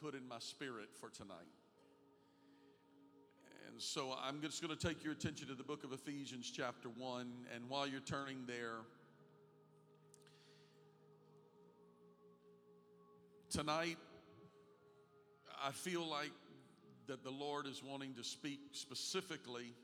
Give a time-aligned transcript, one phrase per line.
[0.00, 1.36] put in my spirit for tonight.
[3.68, 6.88] And so I'm just going to take your attention to the book of Ephesians, chapter
[6.88, 7.26] 1.
[7.54, 8.78] And while you're turning there,
[13.50, 13.98] tonight,
[15.62, 16.32] I feel like
[17.06, 19.74] that the Lord is wanting to speak specifically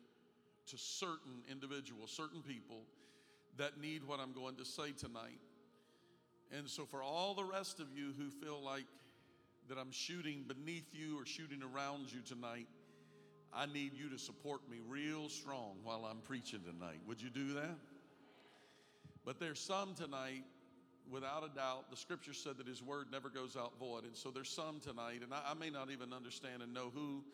[0.68, 2.84] to certain individuals, certain people
[3.58, 5.40] that need what I'm going to say tonight.
[6.56, 8.84] And so, for all the rest of you who feel like
[9.68, 12.66] that I'm shooting beneath you or shooting around you tonight,
[13.52, 17.00] I need you to support me real strong while I'm preaching tonight.
[17.06, 17.76] Would you do that?
[19.24, 20.44] But there's some tonight,
[21.10, 24.04] without a doubt, the scripture said that his word never goes out void.
[24.04, 27.24] And so there's some tonight, and I, I may not even understand and know who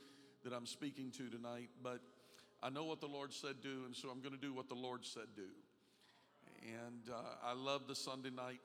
[0.44, 2.00] that I'm speaking to tonight, but
[2.62, 4.74] I know what the Lord said do, and so I'm going to do what the
[4.74, 5.48] Lord said do.
[6.62, 8.60] And uh, I love the Sunday night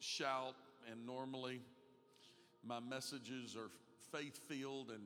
[0.00, 0.54] shout,
[0.90, 1.60] and normally
[2.66, 3.70] my messages are
[4.12, 5.02] faith filled, and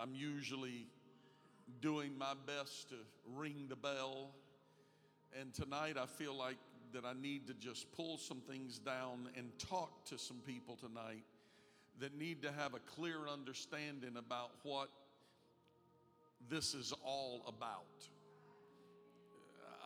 [0.00, 0.86] I'm usually
[1.80, 2.96] doing my best to
[3.34, 4.30] ring the bell.
[5.38, 6.56] And tonight I feel like
[6.92, 11.24] that I need to just pull some things down and talk to some people tonight
[12.00, 14.88] that need to have a clear understanding about what
[16.48, 17.84] this is all about.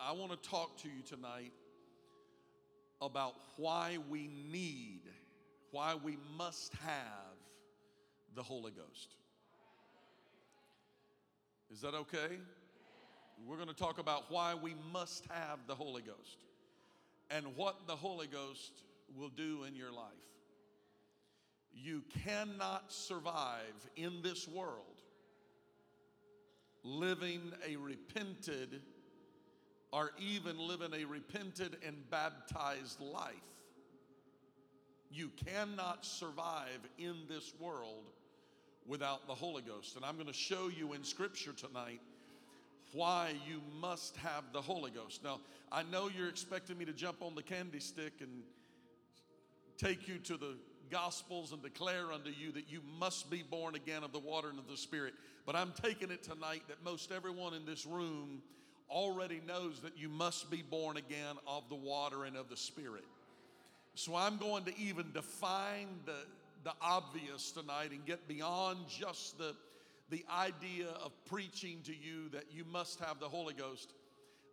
[0.01, 1.51] I want to talk to you tonight
[3.01, 5.01] about why we need,
[5.73, 7.35] why we must have
[8.35, 9.15] the Holy Ghost.
[11.71, 12.37] Is that okay?
[13.43, 16.37] We're going to talk about why we must have the Holy Ghost
[17.31, 18.83] and what the Holy Ghost
[19.17, 20.05] will do in your life.
[21.73, 25.01] You cannot survive in this world
[26.83, 28.79] living a repented
[29.91, 33.33] or even living a repented and baptized life.
[35.13, 38.09] You cannot survive in this world
[38.87, 39.95] without the Holy Ghost.
[39.95, 42.01] And I'm going to show you in Scripture tonight
[42.93, 45.23] why you must have the Holy Ghost.
[45.23, 45.39] Now,
[45.71, 48.43] I know you're expecting me to jump on the candy stick and
[49.77, 50.55] take you to the
[50.89, 54.59] Gospels and declare unto you that you must be born again of the water and
[54.59, 55.13] of the Spirit.
[55.45, 58.41] But I'm taking it tonight that most everyone in this room
[58.89, 63.05] already knows that you must be born again of the water and of the Spirit.
[63.95, 66.15] So I'm going to even define the,
[66.63, 69.55] the obvious tonight and get beyond just the,
[70.09, 73.93] the idea of preaching to you that you must have the Holy Ghost.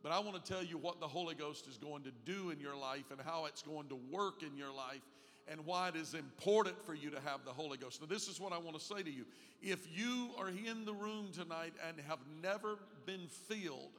[0.03, 2.61] But I want to tell you what the Holy Ghost is going to do in
[2.61, 5.03] your life and how it's going to work in your life
[5.49, 8.01] and why it is important for you to have the Holy Ghost.
[8.01, 9.25] Now, this is what I want to say to you.
[9.63, 13.99] If you are in the room tonight and have never been filled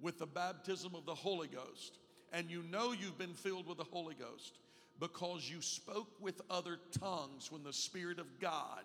[0.00, 1.98] with the baptism of the Holy Ghost,
[2.32, 4.58] and you know you've been filled with the Holy Ghost
[5.02, 8.84] because you spoke with other tongues when the Spirit of God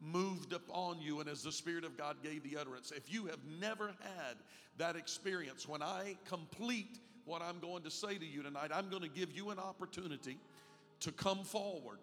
[0.00, 2.92] moved upon you and as the Spirit of God gave the utterance.
[2.94, 4.36] If you have never had
[4.78, 9.02] that experience, when I complete what I'm going to say to you tonight, I'm going
[9.02, 10.38] to give you an opportunity
[11.00, 11.98] to come forward.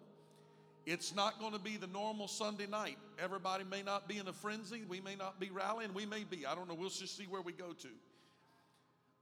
[0.84, 2.98] It's not going to be the normal Sunday night.
[3.18, 4.82] Everybody may not be in a frenzy.
[4.86, 5.94] We may not be rallying.
[5.94, 6.44] We may be.
[6.44, 6.74] I don't know.
[6.74, 7.88] We'll just see where we go to.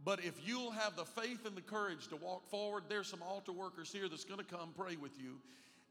[0.05, 3.53] But if you'll have the faith and the courage to walk forward, there's some altar
[3.53, 5.37] workers here that's going to come pray with you.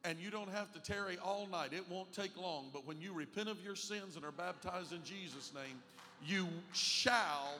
[0.04, 1.74] And you don't have to tarry all night.
[1.74, 2.70] It won't take long.
[2.74, 5.80] But when you repent of your sins and are baptized in Jesus' name,
[6.26, 7.54] you shall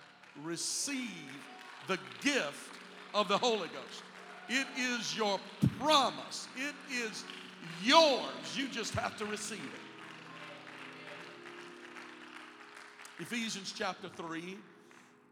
[0.44, 1.08] receive
[1.88, 2.76] the gift
[3.14, 4.04] of the Holy Ghost.
[4.50, 5.40] It is your
[5.80, 6.48] promise.
[6.58, 7.24] It is
[7.84, 8.56] yours.
[8.56, 9.82] You just have to receive it.
[13.20, 14.58] Ephesians chapter 3,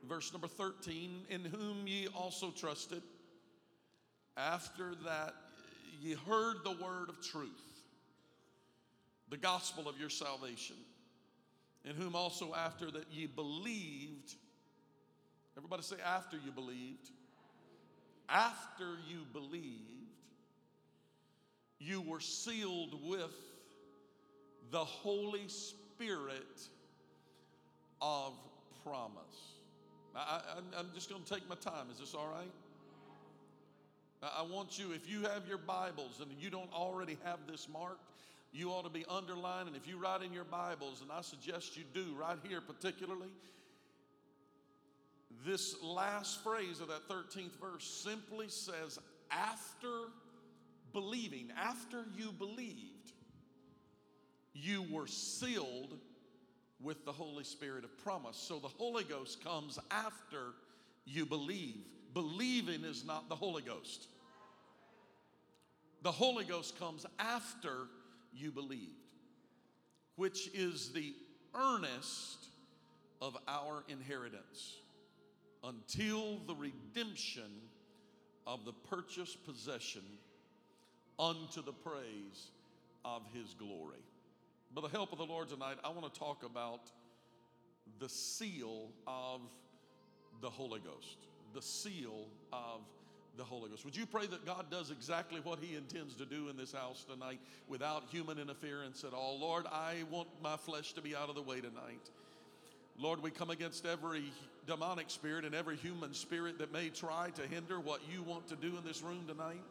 [0.10, 3.04] verse number 13, in whom ye also trusted,
[4.36, 5.36] after that
[6.02, 7.50] ye heard the word of truth,
[9.30, 10.76] the gospel of your salvation,
[11.86, 14.34] in whom also after that ye believed,
[15.56, 17.12] everybody say, after you believed,
[18.28, 20.00] after you believed,
[21.80, 23.36] you were sealed with
[24.72, 26.68] the Holy Spirit
[28.02, 28.34] of
[28.84, 29.59] promise.
[30.16, 30.42] I,
[30.78, 31.88] am just going to take my time.
[31.92, 32.52] Is this all right?
[34.22, 38.04] I want you, if you have your Bibles and you don't already have this marked,
[38.52, 39.68] you ought to be underlined.
[39.68, 43.30] And if you write in your Bibles, and I suggest you do right here particularly,
[45.46, 49.00] this last phrase of that 13th verse simply says,
[49.32, 50.10] after
[50.92, 53.14] believing, after you believed,
[54.54, 55.98] you were sealed
[56.82, 58.38] with the Holy Spirit of promise.
[58.38, 60.54] So the Holy Ghost comes after
[61.06, 61.82] you believe.
[62.14, 64.08] Believing is not the Holy Ghost.
[66.02, 67.88] The Holy Ghost comes after
[68.34, 68.92] you believed,
[70.16, 71.14] which is the
[71.54, 72.46] earnest
[73.22, 74.78] of our inheritance
[75.64, 77.52] until the redemption
[78.48, 80.04] of the purchased possession
[81.20, 82.52] unto the praise
[83.04, 84.04] of his glory.
[84.74, 86.92] By the help of the Lord tonight, I want to talk about
[88.00, 89.42] the seal of
[90.42, 91.18] the Holy Ghost.
[91.54, 92.82] The seal of
[93.36, 93.84] the Holy Ghost.
[93.84, 97.04] Would you pray that God does exactly what He intends to do in this house
[97.04, 99.40] tonight without human interference at all?
[99.40, 102.10] Lord, I want my flesh to be out of the way tonight.
[102.98, 104.26] Lord, we come against every
[104.68, 108.56] demonic spirit and every human spirit that may try to hinder what you want to
[108.56, 109.64] do in this room tonight.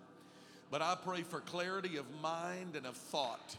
[0.72, 3.56] But I pray for clarity of mind and of thought.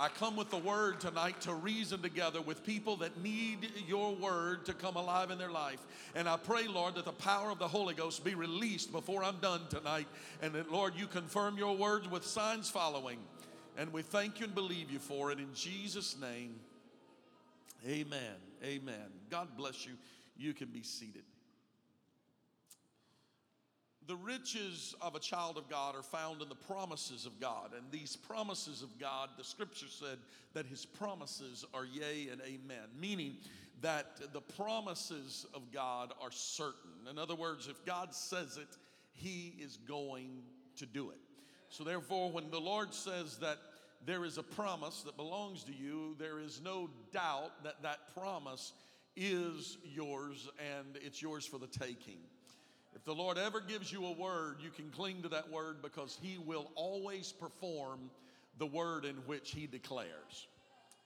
[0.00, 4.64] I come with the word tonight to reason together with people that need your word
[4.64, 5.80] to come alive in their life.
[6.14, 9.36] And I pray, Lord, that the power of the Holy Ghost be released before I'm
[9.40, 10.06] done tonight.
[10.40, 13.18] And that, Lord, you confirm your words with signs following.
[13.76, 16.54] And we thank you and believe you for it in Jesus' name.
[17.86, 18.36] Amen.
[18.64, 19.06] Amen.
[19.28, 19.92] God bless you.
[20.38, 21.24] You can be seated.
[24.10, 27.70] The riches of a child of God are found in the promises of God.
[27.76, 30.18] And these promises of God, the scripture said
[30.52, 33.36] that his promises are yea and amen, meaning
[33.82, 36.90] that the promises of God are certain.
[37.08, 38.76] In other words, if God says it,
[39.12, 40.42] he is going
[40.78, 41.18] to do it.
[41.68, 43.58] So, therefore, when the Lord says that
[44.04, 48.72] there is a promise that belongs to you, there is no doubt that that promise
[49.14, 52.18] is yours and it's yours for the taking.
[53.00, 56.18] If the Lord ever gives you a word, you can cling to that word because
[56.20, 58.10] He will always perform
[58.58, 60.48] the word in which He declares.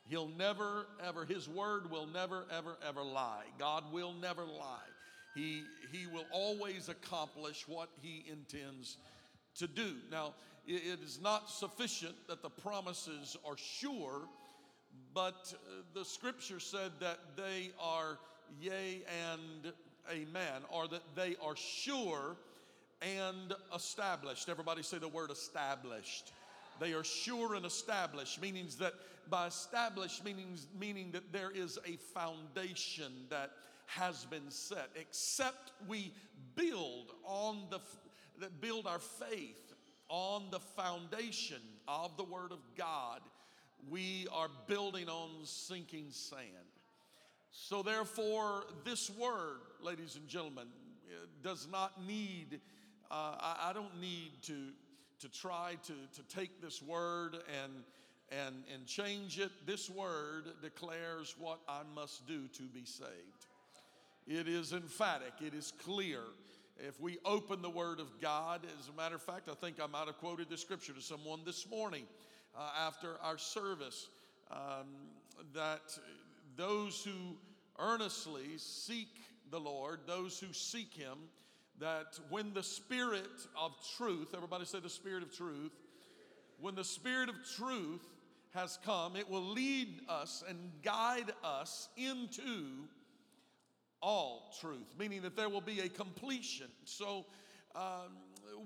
[0.08, 3.44] He'll never, ever, His word will never, ever, ever lie.
[3.60, 4.88] God will never lie.
[5.36, 5.62] He,
[5.92, 8.96] he will always accomplish what He intends
[9.58, 9.94] to do.
[10.10, 10.34] Now,
[10.66, 14.22] it is not sufficient that the promises are sure,
[15.14, 18.18] but uh, the scripture said that they are
[18.60, 19.72] yea and
[20.10, 22.36] amen, or that they are sure
[23.02, 24.48] and established.
[24.48, 26.32] Everybody say the word established.
[26.80, 28.94] They are sure and established, meaning that
[29.30, 33.50] by established meanings meaning that there is a foundation that
[33.86, 34.88] has been set.
[34.96, 36.12] Except we
[36.56, 37.80] build on the
[38.40, 39.72] that build our faith
[40.08, 43.20] on the foundation of the Word of God,
[43.88, 46.42] we are building on sinking sand.
[47.56, 50.66] So, therefore, this word, ladies and gentlemen,
[51.40, 52.60] does not need,
[53.12, 54.70] uh, I, I, don't need to,
[55.20, 57.72] to try to, to take this word and,
[58.32, 59.52] and, and change it.
[59.66, 63.46] This word declares what I must do to be saved.
[64.26, 66.22] It is emphatic, it is clear.
[66.76, 69.86] If we open the Word of God, as a matter of fact, I think I
[69.86, 72.02] might have quoted the scripture to someone this morning
[72.58, 74.08] uh, after our service
[74.50, 74.88] um,
[75.54, 75.96] that
[76.56, 77.36] those who
[77.78, 79.08] earnestly seek
[79.50, 81.18] the Lord, those who seek Him,
[81.80, 83.26] that when the Spirit
[83.60, 85.72] of truth, everybody say the Spirit of truth,
[86.60, 88.06] when the Spirit of truth
[88.54, 92.86] has come, it will lead us and guide us into
[94.00, 96.68] all truth, meaning that there will be a completion.
[96.84, 97.26] So
[97.74, 98.16] um,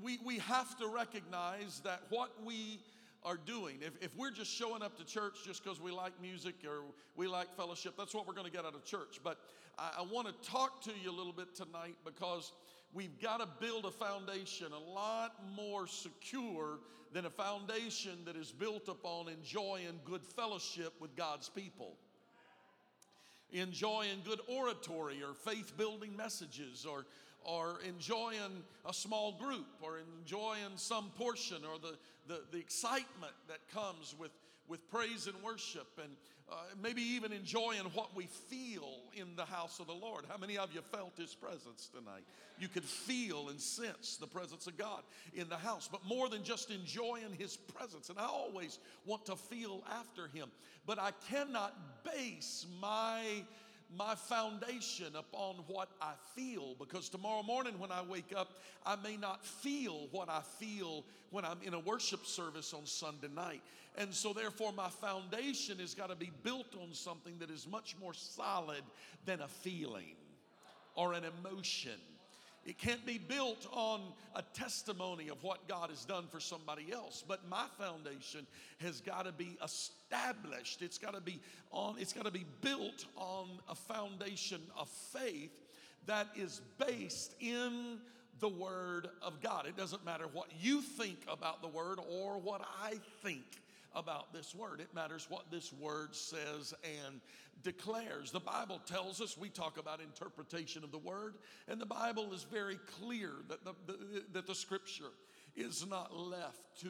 [0.02, 2.80] we, we have to recognize that what we
[3.24, 3.76] are doing.
[3.80, 6.82] If, if we're just showing up to church just because we like music or
[7.16, 9.20] we like fellowship, that's what we're going to get out of church.
[9.22, 9.38] But
[9.78, 12.52] I, I want to talk to you a little bit tonight because
[12.92, 16.78] we've got to build a foundation a lot more secure
[17.12, 21.96] than a foundation that is built upon enjoying good fellowship with God's people
[23.52, 27.06] enjoying good oratory or faith building messages or,
[27.44, 33.58] or enjoying a small group or enjoying some portion or the, the, the excitement that
[33.72, 34.32] comes with,
[34.68, 36.10] with praise and worship and
[36.50, 40.24] uh, maybe even enjoying what we feel in the house of the Lord.
[40.28, 42.22] How many of you felt His presence tonight?
[42.58, 45.02] You could feel and sense the presence of God
[45.34, 48.08] in the house, but more than just enjoying His presence.
[48.08, 50.48] And I always want to feel after Him,
[50.86, 53.22] but I cannot base my
[53.96, 59.16] my foundation upon what I feel because tomorrow morning when I wake up, I may
[59.16, 63.62] not feel what I feel when I'm in a worship service on Sunday night.
[63.96, 67.96] And so, therefore, my foundation has got to be built on something that is much
[68.00, 68.82] more solid
[69.24, 70.14] than a feeling
[70.94, 71.98] or an emotion.
[72.68, 74.02] It can't be built on
[74.36, 77.24] a testimony of what God has done for somebody else.
[77.26, 78.46] But my foundation
[78.82, 80.82] has got to be established.
[80.82, 81.40] It's got to be
[81.72, 85.50] on, it's got to be built on a foundation of faith
[86.04, 88.00] that is based in
[88.38, 89.66] the Word of God.
[89.66, 93.46] It doesn't matter what you think about the Word or what I think
[93.94, 94.80] about this word.
[94.80, 97.20] It matters what this word says and
[97.62, 98.30] declares.
[98.30, 101.34] The Bible tells us, we talk about interpretation of the word,
[101.66, 105.12] and the Bible is very clear that the, the that the scripture
[105.56, 106.88] is not left to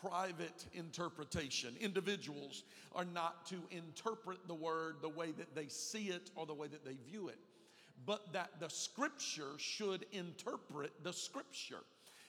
[0.00, 1.74] private interpretation.
[1.80, 2.64] Individuals
[2.94, 6.68] are not to interpret the word the way that they see it or the way
[6.68, 7.38] that they view it,
[8.04, 11.82] but that the scripture should interpret the scripture.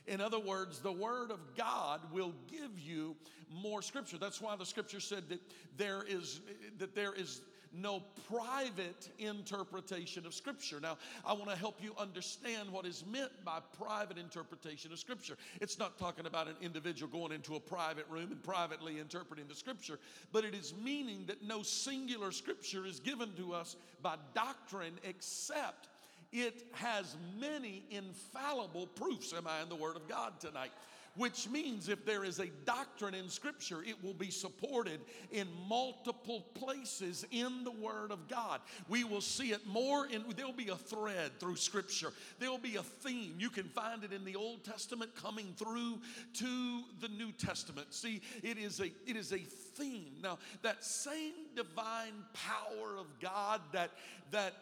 [0.07, 3.15] In other words, the Word of God will give you
[3.51, 4.17] more Scripture.
[4.17, 5.41] That's why the Scripture said that
[5.77, 6.41] there is
[6.79, 7.41] that there is
[7.73, 10.79] no private interpretation of Scripture.
[10.79, 15.37] Now, I want to help you understand what is meant by private interpretation of Scripture.
[15.61, 19.55] It's not talking about an individual going into a private room and privately interpreting the
[19.55, 19.99] Scripture,
[20.31, 25.89] but it is meaning that no singular Scripture is given to us by doctrine except
[26.31, 29.33] it has many infallible proofs.
[29.33, 30.71] Am I in the Word of God tonight?
[31.15, 34.99] Which means if there is a doctrine in Scripture, it will be supported
[35.31, 38.61] in multiple places in the Word of God.
[38.87, 42.83] We will see it more in, there'll be a thread through Scripture, there'll be a
[42.83, 43.33] theme.
[43.39, 45.99] You can find it in the Old Testament coming through
[46.33, 47.95] to the New Testament.
[47.95, 50.17] See, it is a, it is a theme.
[50.21, 53.89] Now, that same divine power of God that,
[54.29, 54.53] that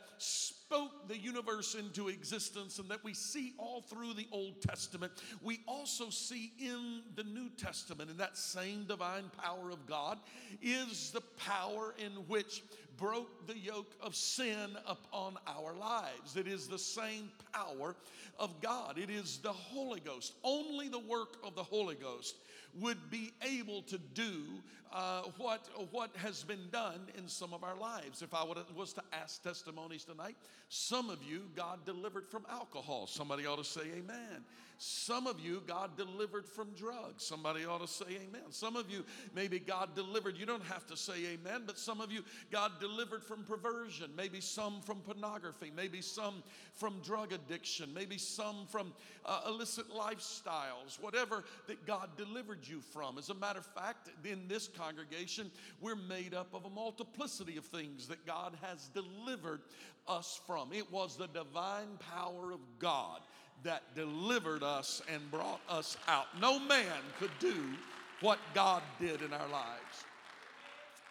[0.68, 5.12] spoke the universe into existence and that we see all through the Old Testament,
[5.44, 8.10] we also see in the New Testament.
[8.10, 10.20] And that same divine power of God
[10.64, 12.64] is the power in which
[12.98, 16.36] broke the yoke of sin upon our lives.
[16.36, 17.96] It is the same power
[18.40, 18.98] of God.
[18.98, 20.34] It is the Holy Ghost.
[20.44, 22.38] Only the work of the Holy Ghost
[22.80, 24.42] would be able to do
[24.96, 28.22] uh, what, what has been done in some of our lives.
[28.22, 30.38] If I was to ask testimonies tonight,
[30.70, 33.06] some of you, God delivered from alcohol.
[33.06, 34.46] Somebody ought to say amen.
[34.78, 37.24] Some of you, God delivered from drugs.
[37.24, 38.52] Somebody ought to say amen.
[38.52, 42.12] Some of you, maybe God delivered, you don't have to say amen, but some of
[42.12, 44.12] you, God delivered from perversion.
[44.18, 45.72] Maybe some from pornography.
[45.74, 47.94] Maybe some from drug addiction.
[47.94, 48.94] Maybe some from
[49.26, 51.00] uh, illicit lifestyles.
[51.00, 53.18] Whatever that God delivered you from.
[53.18, 55.50] As a matter of fact, in this congregation,
[55.82, 59.62] we're made up of a multiplicity of things that God has delivered
[60.08, 60.72] us from.
[60.72, 63.22] It was the divine power of God
[63.64, 66.28] that delivered us and brought us out.
[66.40, 66.86] No man
[67.20, 67.56] could do
[68.22, 70.06] what God did in our lives.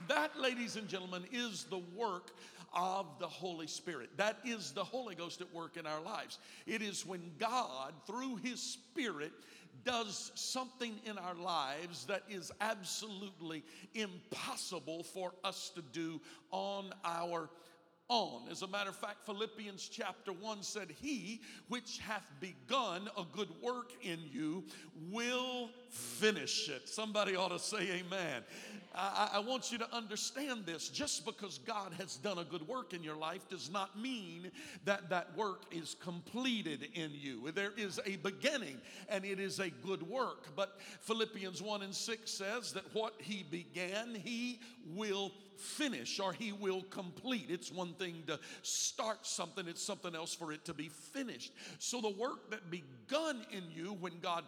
[0.08, 2.30] That, ladies and gentlemen, is the work
[2.74, 4.10] of the Holy Spirit.
[4.16, 6.38] That is the Holy Ghost at work in our lives.
[6.66, 9.32] It is when God, through His Spirit,
[9.84, 13.62] does something in our lives that is absolutely
[13.94, 17.48] impossible for us to do on our
[18.08, 18.42] on.
[18.50, 23.48] As a matter of fact, Philippians chapter 1 said, He which hath begun a good
[23.62, 24.64] work in you
[25.10, 26.88] will finish it.
[26.88, 28.42] Somebody ought to say amen.
[28.94, 30.88] I, I, want you to understand this.
[30.88, 34.50] Just because God has done a good work in your life does not mean
[34.84, 37.50] that that work is completed in you.
[37.50, 40.54] There is a beginning and it is a good work.
[40.54, 46.52] But Philippians 1 and 6 says that what He began, He will finish or he
[46.52, 47.46] will complete.
[47.48, 51.52] It's one thing to start something, it's something else for it to be finished.
[51.78, 54.44] So the work that begun in you when God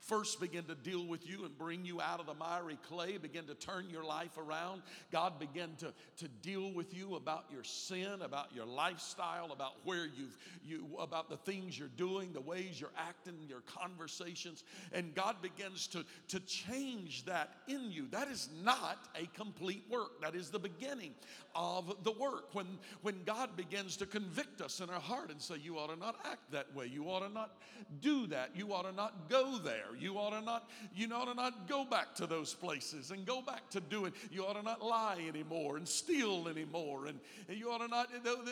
[0.00, 3.44] first begin to deal with you and bring you out of the miry clay, begin
[3.46, 4.82] to turn your life around.
[5.10, 10.06] God begin to, to deal with you about your sin, about your lifestyle, about where
[10.06, 14.64] you've you about the things you're doing, the ways you're acting, your conversations.
[14.92, 18.06] And God begins to, to change that in you.
[18.10, 20.20] That is not a complete work.
[20.20, 21.14] That is the beginning
[21.54, 22.54] of the work.
[22.54, 25.98] When when God begins to convict us in our heart and say, You ought to
[25.98, 27.56] not act that way, you ought to not
[28.00, 29.89] do that, you ought to not go there.
[29.98, 33.42] You ought to not, you ought to not go back to those places and go
[33.42, 34.12] back to doing.
[34.30, 37.06] You ought to not lie anymore and steal anymore.
[37.06, 37.18] And,
[37.48, 38.08] and you ought to not.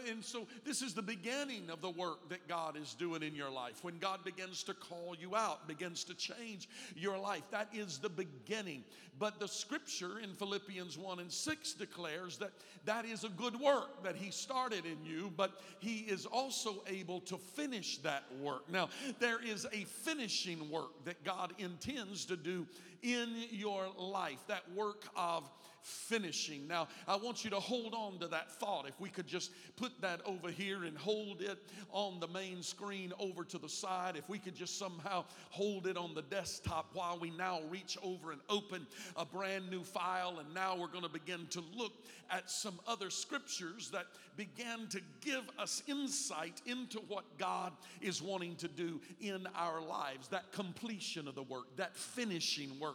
[0.08, 3.50] And so this is the beginning of the work that God is doing in your
[3.50, 3.82] life.
[3.82, 8.08] When God begins to call you out, begins to change your life, that is the
[8.08, 8.84] beginning.
[9.18, 12.52] But the scripture in Philippians 1 and 6 declares that
[12.84, 17.20] that is a good work that He started in you, but He is also able
[17.22, 18.70] to finish that work.
[18.70, 22.66] Now, there is a finishing work that God intends to do
[23.02, 25.48] in your life, that work of
[25.82, 26.66] finishing.
[26.66, 28.86] Now, I want you to hold on to that thought.
[28.86, 31.58] If we could just put that over here and hold it
[31.90, 35.96] on the main screen over to the side, if we could just somehow hold it
[35.96, 38.86] on the desktop while we now reach over and open
[39.16, 40.38] a brand new file.
[40.40, 41.92] And now we're going to begin to look
[42.30, 48.56] at some other scriptures that began to give us insight into what God is wanting
[48.56, 50.28] to do in our lives.
[50.28, 52.87] That completion of the work, that finishing work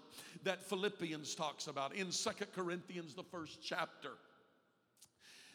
[0.44, 4.12] that Philippians talks about in Second Corinthians, the first chapter.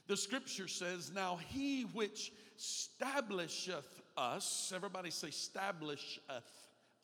[0.06, 6.20] The scripture says, Now he which establisheth us, everybody say, establisheth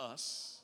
[0.00, 0.58] us.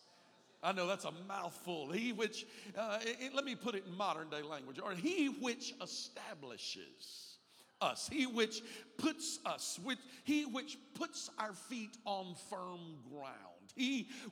[0.62, 1.90] I know that's a mouthful.
[1.90, 2.46] He which,
[2.76, 7.38] uh, it, let me put it in modern day language, or he which establishes
[7.80, 8.62] us, he which
[8.98, 13.49] puts us, which, he which puts our feet on firm ground.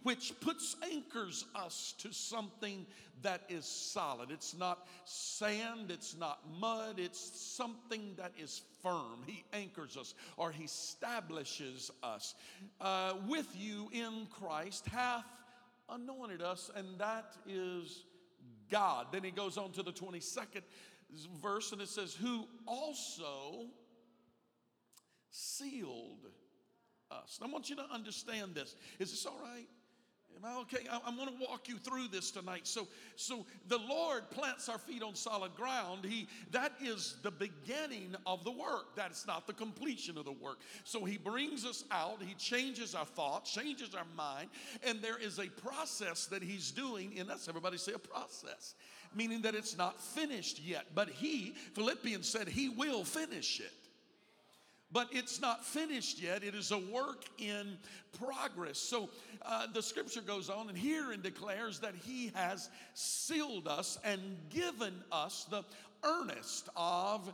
[0.03, 2.87] Which puts anchors us to something
[3.23, 4.31] that is solid.
[4.31, 9.25] It's not sand, it's not mud, it's something that is firm.
[9.27, 12.35] He anchors us or he establishes us.
[12.81, 15.25] Uh, with you in Christ hath
[15.89, 18.05] anointed us, and that is
[18.71, 19.07] God.
[19.13, 20.63] Then he goes on to the 22nd
[21.41, 23.67] verse and it says, Who also
[25.31, 26.27] sealed
[27.11, 27.39] us.
[27.41, 28.75] And I want you to understand this.
[28.99, 29.67] Is this all right?
[30.39, 30.87] Am I okay?
[30.91, 32.67] I, am going to walk you through this tonight.
[32.67, 36.05] So, so the Lord plants our feet on solid ground.
[36.05, 38.95] He that is the beginning of the work.
[38.95, 40.61] That's not the completion of the work.
[40.85, 42.23] So He brings us out.
[42.23, 44.51] He changes our thought, changes our mind,
[44.85, 47.49] and there is a process that He's doing in us.
[47.49, 48.75] Everybody say a process,
[49.15, 50.87] meaning that it's not finished yet.
[50.95, 53.88] But He, Philippians said, He will finish it
[54.93, 56.43] but it's not finished yet.
[56.43, 57.77] It is a work in
[58.19, 58.79] progress.
[58.79, 59.11] So
[59.43, 64.21] uh, the scripture goes on and here and declares that he has sealed us and
[64.51, 65.63] given us the
[66.03, 67.33] earnest of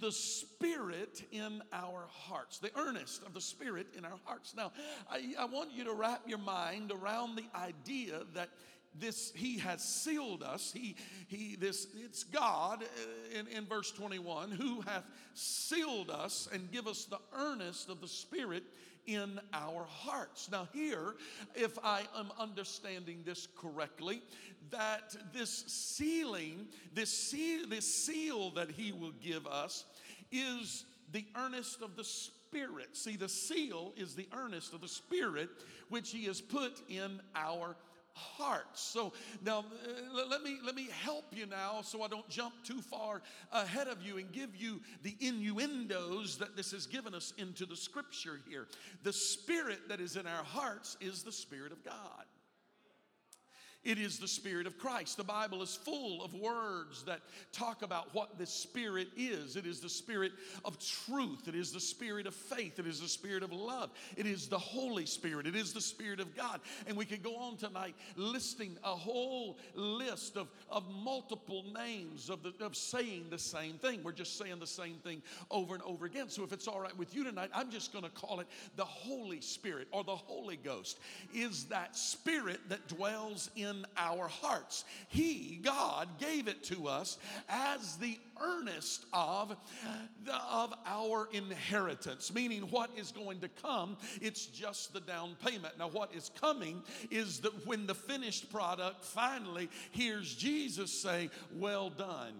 [0.00, 4.54] the Spirit in our hearts, the earnest of the Spirit in our hearts.
[4.56, 4.72] Now,
[5.10, 8.48] I, I want you to wrap your mind around the idea that
[9.00, 12.82] this he has sealed us he he this it's god
[13.38, 18.08] in, in verse 21 who hath sealed us and give us the earnest of the
[18.08, 18.62] spirit
[19.06, 21.14] in our hearts now here
[21.54, 24.22] if i am understanding this correctly
[24.70, 29.84] that this sealing this seal this seal that he will give us
[30.30, 35.48] is the earnest of the spirit see the seal is the earnest of the spirit
[35.88, 37.87] which he has put in our hearts.
[38.78, 39.12] So
[39.44, 43.22] now uh, let me let me help you now so I don't jump too far
[43.52, 47.76] ahead of you and give you the innuendos that this has given us into the
[47.76, 48.66] scripture here.
[49.02, 52.24] The spirit that is in our hearts is the spirit of God.
[53.84, 55.16] It is the Spirit of Christ.
[55.16, 57.20] The Bible is full of words that
[57.52, 59.54] talk about what the Spirit is.
[59.54, 60.32] It is the Spirit
[60.64, 61.46] of truth.
[61.46, 62.80] It is the Spirit of faith.
[62.80, 63.90] It is the Spirit of love.
[64.16, 65.46] It is the Holy Spirit.
[65.46, 66.60] It is the Spirit of God.
[66.88, 72.42] And we could go on tonight listing a whole list of, of multiple names of,
[72.42, 74.00] the, of saying the same thing.
[74.02, 76.28] We're just saying the same thing over and over again.
[76.30, 78.84] So if it's all right with you tonight, I'm just going to call it the
[78.84, 80.98] Holy Spirit or the Holy Ghost.
[81.32, 84.84] Is that Spirit that dwells in in our hearts.
[85.08, 89.56] He, God, gave it to us as the earnest of,
[90.24, 95.78] the, of our inheritance, meaning what is going to come, it's just the down payment.
[95.78, 101.90] Now, what is coming is that when the finished product finally hears Jesus say, Well
[101.90, 102.34] done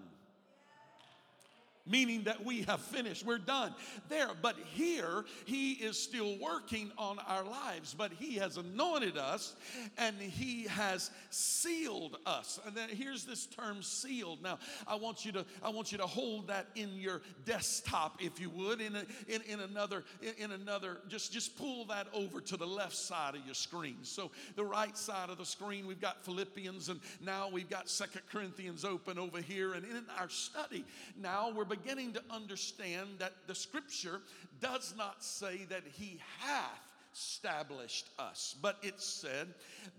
[1.88, 3.24] meaning that we have finished.
[3.24, 3.74] We're done
[4.09, 4.29] there.
[4.40, 9.57] But here, He is still working on our lives, but He has anointed us
[9.96, 12.61] and He has sealed us.
[12.66, 14.42] And then here's this term sealed.
[14.42, 18.40] Now, I want you to, I want you to hold that in your desktop, if
[18.40, 22.40] you would, in, a, in, in another, in, in another, just, just pull that over
[22.40, 23.96] to the left side of your screen.
[24.03, 28.22] So the right side of the screen, we've got Philippians, and now we've got Second
[28.31, 29.74] Corinthians open over here.
[29.74, 30.85] And in our study,
[31.20, 34.21] now we're beginning to understand that the scripture
[34.61, 39.49] does not say that he hath established us, but it said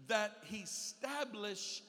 [0.07, 1.83] that he establisheth.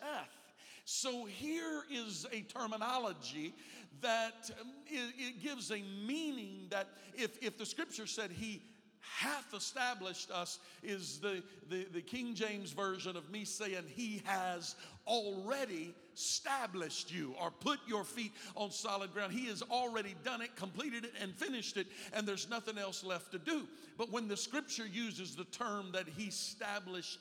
[0.85, 3.55] So here is a terminology
[4.01, 8.63] that um, it, it, gives a meaning that if, if the scripture said he
[9.01, 14.75] hath established us is the, the, the King James version of me saying he has
[15.07, 16.10] already established
[17.09, 19.33] you or put your feet on solid ground.
[19.33, 23.33] He has already done it, completed it, and finished it, and there's nothing else left
[23.33, 23.67] to do.
[23.97, 27.19] But when the scripture uses the term that He established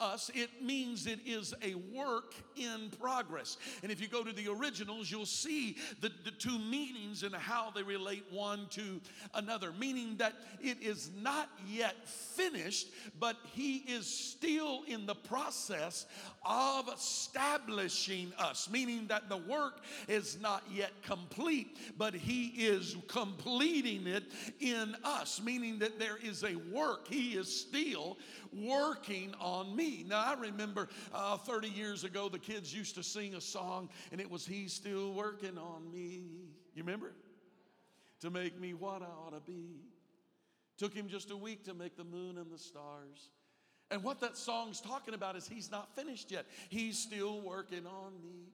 [0.00, 3.56] us, it means it is a work in progress.
[3.82, 7.70] And if you go to the originals, you'll see the, the two meanings and how
[7.70, 9.00] they relate one to
[9.34, 12.88] another, meaning that it is not yet finished,
[13.20, 16.06] but He is still in the process
[16.44, 24.06] of establishing us, meaning that the work is not yet complete, but He is completing
[24.06, 24.24] it
[24.60, 27.08] in us, meaning that there is a work.
[27.08, 28.18] He is still
[28.52, 30.04] working on me.
[30.08, 34.20] Now, I remember uh, 30 years ago, the kids used to sing a song, and
[34.20, 36.22] it was He's still working on me.
[36.74, 37.12] You remember?
[38.20, 39.80] To make me what I ought to be.
[40.78, 43.30] Took him just a week to make the moon and the stars.
[43.92, 46.46] And what that song's talking about is he's not finished yet.
[46.70, 48.48] He's still working on me.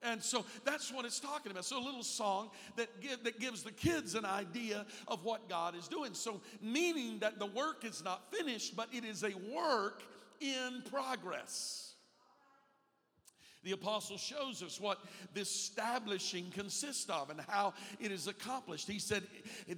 [0.00, 1.64] And so that's what it's talking about.
[1.64, 5.74] So a little song that, give, that gives the kids an idea of what God
[5.74, 6.14] is doing.
[6.14, 10.02] So meaning that the work is not finished, but it is a work
[10.40, 11.93] in progress.
[13.64, 14.98] The apostle shows us what
[15.32, 18.86] this establishing consists of and how it is accomplished.
[18.86, 19.24] He said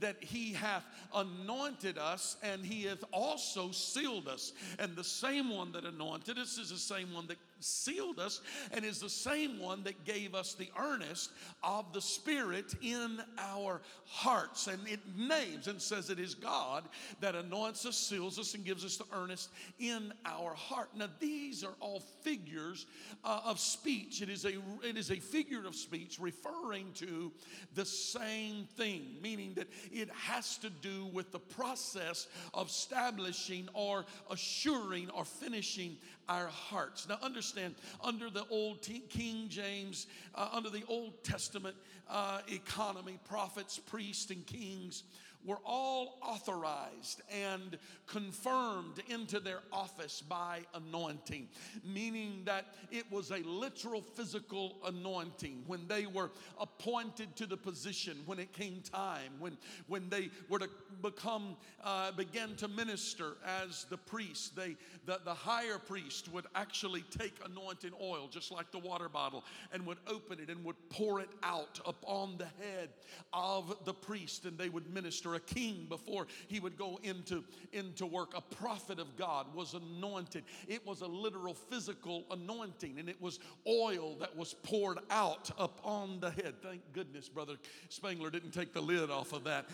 [0.01, 4.53] that he hath anointed us and he hath also sealed us.
[4.79, 8.41] And the same one that anointed us is the same one that sealed us
[8.73, 11.31] and is the same one that gave us the earnest
[11.63, 14.67] of the Spirit in our hearts.
[14.67, 16.85] And it names and says it is God
[17.21, 20.91] that anoints us, seals us, and gives us the earnest in our heart.
[20.95, 22.87] Now, these are all figures
[23.25, 24.23] uh, of speech.
[24.23, 27.33] It is, a, it is a figure of speech referring to
[27.75, 34.05] the same thing, meaning that it has to do with the process of establishing or
[34.31, 35.97] assuring or finishing
[36.29, 37.09] our hearts.
[37.09, 41.77] Now, understand, under the old King James, uh, under the Old Testament
[42.09, 45.05] uh, economy, prophets, priests, and kings
[45.47, 51.49] were all authorized and confirmed into their office by anointing,
[51.85, 56.31] meaning that it was a literal physical anointing when they were
[56.61, 59.57] appointed to the position, when it came time, when,
[59.87, 60.69] when they were to
[61.01, 64.57] become, uh, begin to minister as the priest.
[64.57, 69.45] They, the, the higher priest would actually take anointing oil, just like the water bottle,
[69.73, 72.91] and would open it and would pour it out upon the head
[73.33, 78.07] of the priest, and they would minister a king before he would go into, into
[78.07, 78.33] work.
[78.37, 80.45] A prophet of God was anointed.
[80.67, 86.21] It was a literal physical anointing, and it was oil that was poured out upon
[86.21, 86.55] the head.
[86.63, 87.57] Thank goodness, Brother
[87.89, 89.67] Spangler didn't take the lid off of that.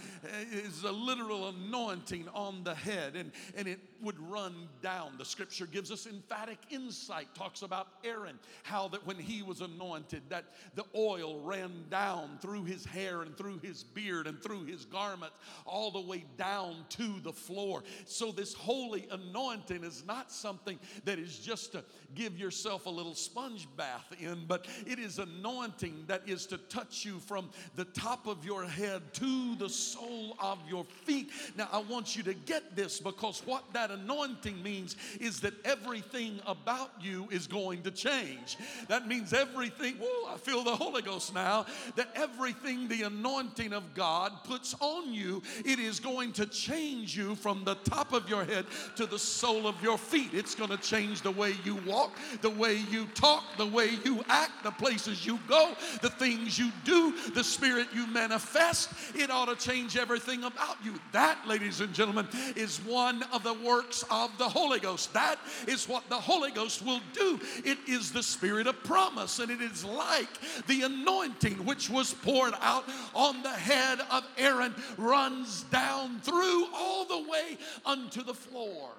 [0.50, 5.12] It's a literal anointing on the head, and, and it would run down.
[5.18, 10.22] The scripture gives us emphatic insight, talks about Aaron, how that when he was anointed,
[10.28, 10.44] that
[10.74, 15.32] the oil ran down through his hair and through his beard and through his garment
[15.64, 17.82] all the way down to the floor.
[18.06, 23.14] So, this holy anointing is not something that is just to give yourself a little
[23.14, 28.26] sponge bath in, but it is anointing that is to touch you from the top
[28.26, 31.30] of your head to the sole of your feet.
[31.56, 36.40] Now, I want you to get this because what that anointing means is that everything
[36.46, 38.58] about you is going to change.
[38.88, 43.94] That means everything, whoa, I feel the Holy Ghost now, that everything the anointing of
[43.94, 45.31] God puts on you
[45.64, 48.66] it is going to change you from the top of your head
[48.96, 50.30] to the sole of your feet.
[50.32, 54.22] It's going to change the way you walk, the way you talk, the way you
[54.28, 58.90] act, the places you go, the things you do, the spirit you manifest.
[59.14, 60.94] It ought to change everything about you.
[61.12, 65.12] That, ladies and gentlemen, is one of the works of the Holy Ghost.
[65.12, 67.38] That is what the Holy Ghost will do.
[67.64, 70.28] It is the spirit of promise, and it is like
[70.66, 74.74] the anointing which was poured out on the head of Aaron
[75.22, 77.56] runs down through all the way
[77.86, 78.90] unto the floor.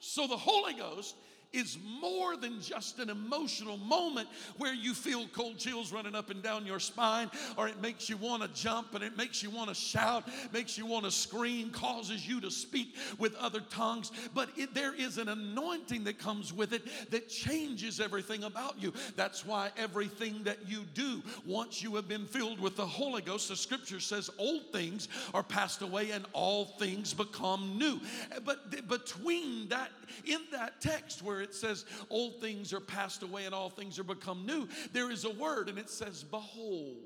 [0.00, 1.14] So the Holy Ghost
[1.52, 6.42] is more than just an emotional moment where you feel cold chills running up and
[6.42, 9.68] down your spine, or it makes you want to jump and it makes you want
[9.68, 14.12] to shout, makes you want to scream, causes you to speak with other tongues.
[14.34, 18.92] But it, there is an anointing that comes with it that changes everything about you.
[19.16, 23.48] That's why everything that you do, once you have been filled with the Holy Ghost,
[23.48, 28.00] the scripture says, old things are passed away and all things become new.
[28.44, 29.90] But between that,
[30.24, 34.04] in that text where it says, Old things are passed away and all things are
[34.04, 36.96] become new, there is a word and it says, Behold.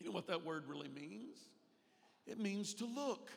[0.00, 1.36] You know what that word really means?
[2.26, 3.30] It means to look.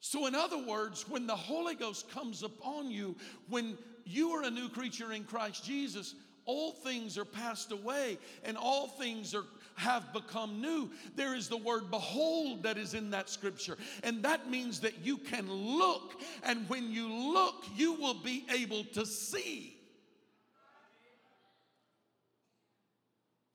[0.00, 3.16] So, in other words, when the Holy Ghost comes upon you,
[3.48, 8.56] when you are a new creature in Christ Jesus, all things are passed away and
[8.56, 9.44] all things are
[9.76, 10.90] have become new.
[11.14, 13.76] There is the word behold that is in that scripture.
[14.02, 18.84] And that means that you can look, and when you look, you will be able
[18.94, 19.76] to see.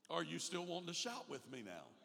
[0.10, 2.01] Are you still wanting to shout with me now?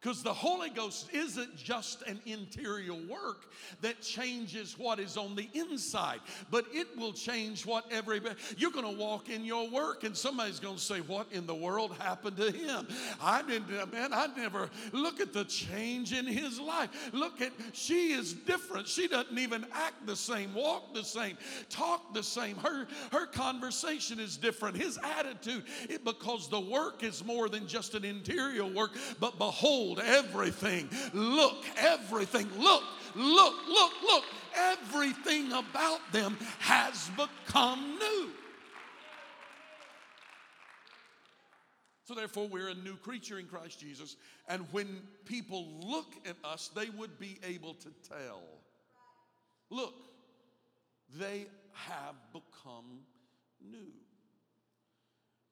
[0.00, 5.48] Because the Holy Ghost isn't just an interior work that changes what is on the
[5.54, 6.20] inside,
[6.52, 8.36] but it will change what everybody.
[8.56, 11.54] You're going to walk in your work, and somebody's going to say, "What in the
[11.54, 12.86] world happened to him?"
[13.20, 14.12] I didn't, man.
[14.12, 16.90] I never look at the change in his life.
[17.12, 18.86] Look at she is different.
[18.86, 21.36] She doesn't even act the same, walk the same,
[21.70, 22.56] talk the same.
[22.58, 24.76] Her her conversation is different.
[24.76, 29.87] His attitude, it, because the work is more than just an interior work, but behold
[29.96, 30.88] Everything.
[31.12, 32.48] Look, everything.
[32.58, 32.82] Look,
[33.14, 34.24] look, look, look.
[34.56, 38.30] Everything about them has become new.
[42.04, 44.16] So, therefore, we're a new creature in Christ Jesus.
[44.48, 48.40] And when people look at us, they would be able to tell.
[49.70, 49.94] Look,
[51.18, 53.00] they have become
[53.62, 53.92] new.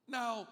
[0.08, 0.48] Now,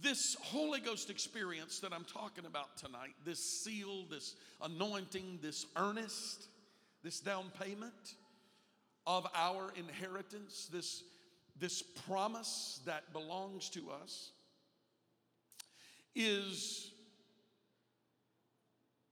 [0.00, 6.48] this Holy Ghost experience that I'm talking about tonight, this seal, this anointing, this earnest,
[7.02, 8.14] this down payment
[9.06, 11.02] of our inheritance, this,
[11.58, 14.30] this promise that belongs to us,
[16.14, 16.90] is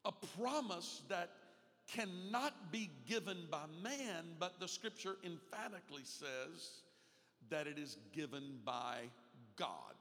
[0.05, 1.31] a promise that
[1.93, 6.83] cannot be given by man, but the scripture emphatically says
[7.49, 8.99] that it is given by
[9.57, 9.95] God.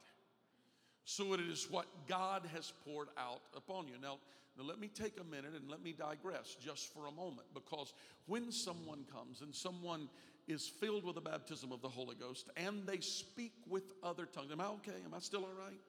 [1.10, 3.96] So it is what God has poured out upon you.
[4.00, 4.20] Now,
[4.56, 7.94] now, let me take a minute and let me digress just for a moment because
[8.28, 10.08] when someone comes and someone
[10.48, 14.52] is filled with the baptism of the Holy Ghost and they speak with other tongues,
[14.52, 15.02] am I okay?
[15.04, 15.80] Am I still all right?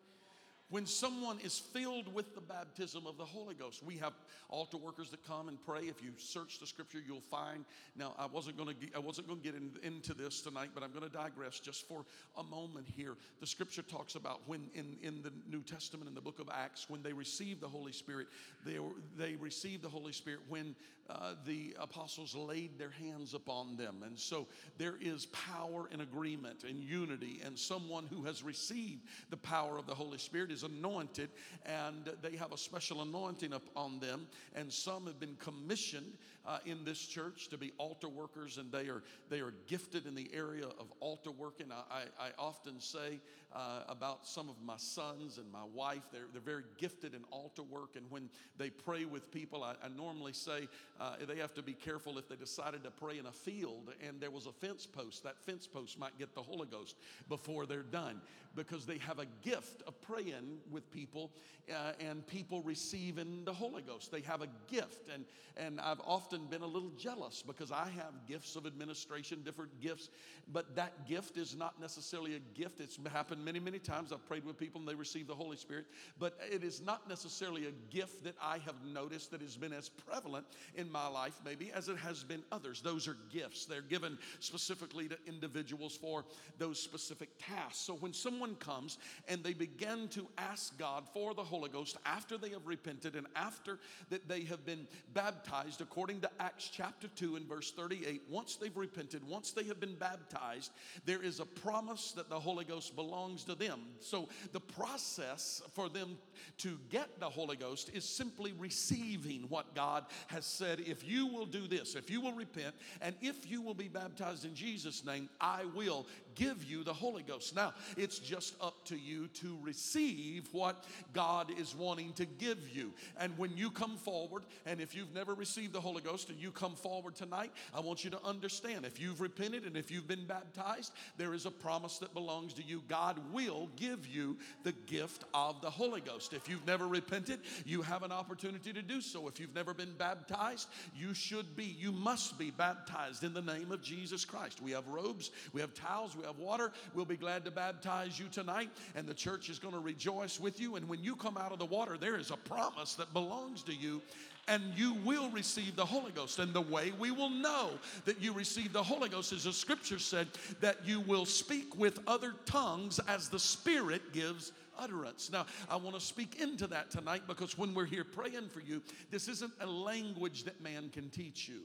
[0.70, 3.82] When someone is filled with the baptism of the Holy Ghost.
[3.82, 4.12] We have
[4.48, 5.82] altar workers that come and pray.
[5.82, 7.64] If you search the scripture, you'll find.
[7.96, 10.82] Now, I wasn't going to I wasn't going to get in, into this tonight, but
[10.82, 12.04] I'm going to digress just for
[12.36, 13.16] a moment here.
[13.40, 16.88] The scripture talks about when in, in the New Testament in the book of Acts
[16.88, 18.28] when they received the Holy Spirit,
[18.64, 18.78] they
[19.16, 20.74] they received the Holy Spirit when
[21.10, 24.02] uh, the apostles laid their hands upon them.
[24.04, 24.46] And so
[24.78, 27.40] there is power and agreement and unity.
[27.44, 31.30] And someone who has received the power of the Holy Spirit is anointed,
[31.66, 34.26] and they have a special anointing upon them.
[34.54, 36.12] And some have been commissioned
[36.46, 40.14] uh, in this church to be altar workers, and they are they are gifted in
[40.14, 41.66] the area of altar working.
[41.70, 43.20] I, I, I often say
[43.54, 47.62] uh, about some of my sons and my wife, they're they're very gifted in altar
[47.62, 50.68] work, and when they pray with people, I, I normally say
[51.00, 54.20] uh, they have to be careful if they decided to pray in a field and
[54.20, 55.22] there was a fence post.
[55.24, 56.96] That fence post might get the Holy Ghost
[57.28, 58.20] before they're done
[58.54, 61.30] because they have a gift of praying with people
[61.70, 64.10] uh, and people receiving the Holy Ghost.
[64.10, 65.08] They have a gift.
[65.12, 65.24] And,
[65.56, 70.10] and I've often been a little jealous because I have gifts of administration, different gifts,
[70.52, 72.80] but that gift is not necessarily a gift.
[72.80, 74.12] It's happened many, many times.
[74.12, 75.86] I've prayed with people and they receive the Holy Spirit,
[76.20, 79.88] but it is not necessarily a gift that I have noticed that has been as
[79.88, 82.80] prevalent in my life, maybe, as it has been others.
[82.80, 83.66] Those are gifts.
[83.66, 86.24] They're given specifically to individuals for
[86.58, 87.80] those specific tasks.
[87.80, 92.38] So when someone comes and they begin to ask God for the Holy Ghost after
[92.38, 97.36] they have repented and after that they have been baptized, according to Acts chapter 2
[97.36, 100.72] and verse 38, once they've repented, once they have been baptized,
[101.04, 103.80] there is a promise that the Holy Ghost belongs to them.
[104.00, 106.18] So the process for them
[106.58, 110.80] to get the Holy Ghost is simply receiving what God has said.
[110.80, 114.44] If you will do this, if you will repent, and if you will be baptized
[114.44, 117.54] in Jesus' name, I will give you the Holy Ghost.
[117.54, 122.92] Now, it's just up to you to receive what God is wanting to give you.
[123.18, 126.50] And when you come forward, and if you've never received the Holy Ghost and you
[126.50, 130.26] come forward tonight, I want you to understand if you've repented and if you've been
[130.26, 132.82] baptized, there is a promise that belongs to you.
[132.88, 136.32] God will give you the gift of the Holy Ghost.
[136.32, 139.28] If you've never repented, you have an opportunity to do so.
[139.28, 143.72] If you've never been baptized, you should be, you must be baptized in the name
[143.72, 144.60] of Jesus Christ.
[144.62, 146.72] We have robes, we have towels, we have water.
[146.94, 150.60] We'll be glad to baptize you tonight, and the church is going to rejoice with
[150.60, 150.76] you.
[150.76, 153.74] And when you come out of the water, there is a promise that belongs to
[153.74, 154.02] you
[154.48, 156.40] and you will receive the Holy Ghost.
[156.40, 157.70] And the way we will know
[158.04, 160.26] that you receive the Holy Ghost is the scripture said
[160.60, 165.30] that you will speak with other tongues as the Spirit gives utterance.
[165.30, 168.82] Now, I want to speak into that tonight because when we're here praying for you,
[169.10, 171.60] this isn't a language that man can teach you.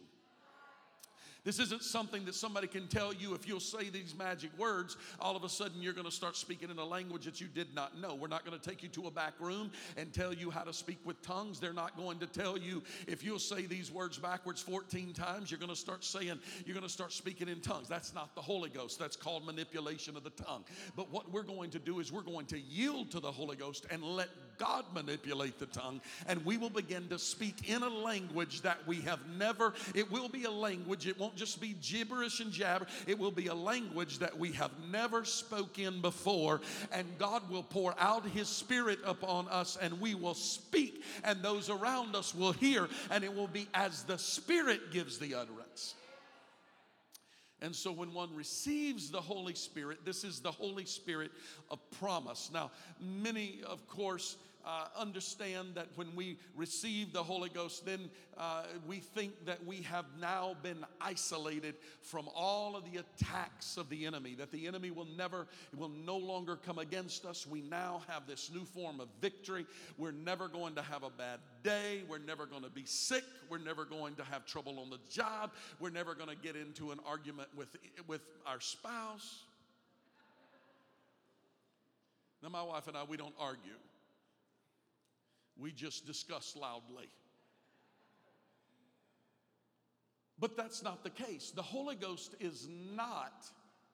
[1.46, 5.36] This isn't something that somebody can tell you if you'll say these magic words, all
[5.36, 8.02] of a sudden you're going to start speaking in a language that you did not
[8.02, 8.16] know.
[8.16, 10.74] We're not going to take you to a back room and tell you how to
[10.74, 11.60] speak with tongues.
[11.60, 15.60] They're not going to tell you if you'll say these words backwards 14 times, you're
[15.60, 17.88] going to start saying, you're going to start speaking in tongues.
[17.88, 18.98] That's not the Holy Ghost.
[18.98, 20.64] That's called manipulation of the tongue.
[20.96, 23.86] But what we're going to do is we're going to yield to the Holy Ghost
[23.92, 28.62] and let God manipulate the tongue, and we will begin to speak in a language
[28.62, 32.52] that we have never, it will be a language, it won't just be gibberish and
[32.52, 37.64] jabber, it will be a language that we have never spoken before, and God will
[37.64, 42.54] pour out His Spirit upon us, and we will speak, and those around us will
[42.54, 45.65] hear, and it will be as the Spirit gives the utterance.
[47.66, 51.32] And so, when one receives the Holy Spirit, this is the Holy Spirit
[51.72, 52.52] of promise.
[52.54, 52.70] Now,
[53.02, 58.98] many, of course, uh, understand that when we receive the Holy Ghost, then uh, we
[58.98, 64.34] think that we have now been isolated from all of the attacks of the enemy,
[64.36, 65.48] that the enemy will never,
[65.78, 67.46] will no longer come against us.
[67.46, 69.66] We now have this new form of victory.
[69.98, 72.04] We're never going to have a bad day.
[72.10, 73.24] We're never going to be sick.
[73.50, 75.52] We're never going to have trouble on the job.
[75.80, 77.70] We're never going to get into an argument with,
[78.08, 79.44] with our spouse.
[82.42, 83.74] Now, my wife and I, we don't argue.
[85.58, 87.10] We just discuss loudly.
[90.38, 91.52] But that's not the case.
[91.56, 93.46] The Holy Ghost is not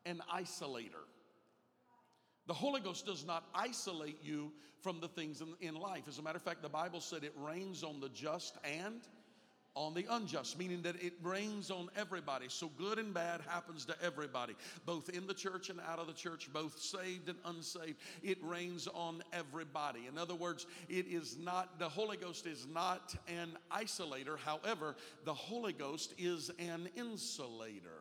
[0.05, 1.05] an isolator.
[2.47, 6.07] The Holy Ghost does not isolate you from the things in, in, life.
[6.07, 9.01] As a matter of fact, the Bible said it rains on the just and
[9.75, 12.45] on the unjust, meaning that it rains on everybody.
[12.49, 14.55] So good and bad happens to everybody,
[14.85, 17.95] both in the church and out of the church, both saved and unsaved.
[18.23, 20.07] It rains on everybody.
[20.07, 24.37] In other words, it is not, the Holy Ghost is not an isolator.
[24.37, 28.00] However, the Holy Ghost is an insulator.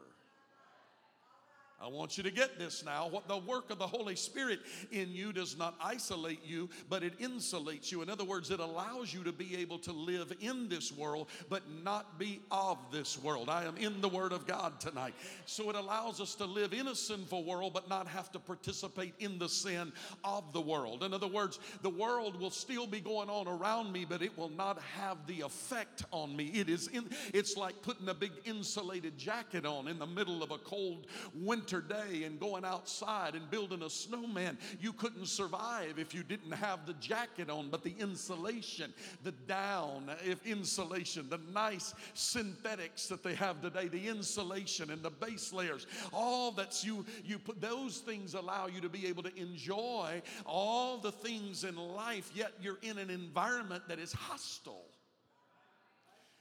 [1.82, 3.08] I want you to get this now.
[3.08, 4.60] What the work of the Holy Spirit
[4.92, 8.02] in you does not isolate you, but it insulates you.
[8.02, 11.62] In other words, it allows you to be able to live in this world, but
[11.82, 13.48] not be of this world.
[13.48, 15.14] I am in the Word of God tonight.
[15.46, 19.14] So it allows us to live in a sinful world, but not have to participate
[19.18, 19.90] in the sin
[20.22, 21.02] of the world.
[21.02, 24.50] In other words, the world will still be going on around me, but it will
[24.50, 26.48] not have the effect on me.
[26.48, 30.50] It is in, it's like putting a big insulated jacket on in the middle of
[30.50, 34.58] a cold winter winter day and going outside and building a snowman.
[34.80, 40.10] You couldn't survive if you didn't have the jacket on, but the insulation, the down,
[40.24, 45.86] if insulation, the nice synthetics that they have today, the insulation and the base layers,
[46.12, 50.98] all that's you, you put those things allow you to be able to enjoy all
[50.98, 54.86] the things in life, yet you're in an environment that is hostile.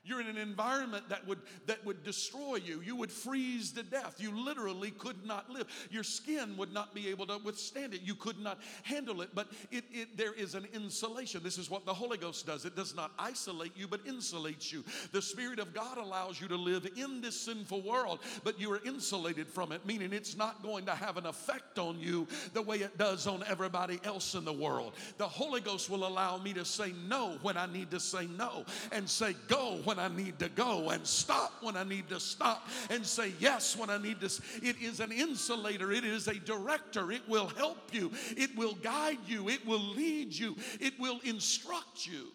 [0.05, 2.81] You're in an environment that would that would destroy you.
[2.81, 4.15] You would freeze to death.
[4.17, 5.67] You literally could not live.
[5.91, 8.01] Your skin would not be able to withstand it.
[8.01, 9.29] You could not handle it.
[9.35, 11.43] But it, it there is an insulation.
[11.43, 12.63] This is what the Holy Ghost does.
[12.63, 14.85] It does not isolate you, but insulates you.
[15.11, 18.81] The Spirit of God allows you to live in this sinful world, but you are
[18.85, 22.77] insulated from it, meaning it's not going to have an effect on you the way
[22.77, 24.93] it does on everybody else in the world.
[25.17, 28.63] The Holy Ghost will allow me to say no when I need to say no
[28.93, 32.67] and say go when I need to go and stop when I need to stop
[32.91, 34.27] and say yes when I need to.
[34.61, 37.11] It is an insulator, it is a director.
[37.11, 42.05] It will help you, it will guide you, it will lead you, it will instruct
[42.05, 42.27] you.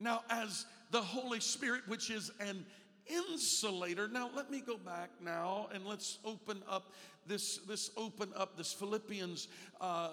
[0.00, 2.64] Now, as the Holy Spirit, which is an
[3.06, 4.08] insulator.
[4.08, 6.94] Now, let me go back now and let's open up
[7.26, 9.48] this, this open up this Philippians,
[9.80, 10.10] uh,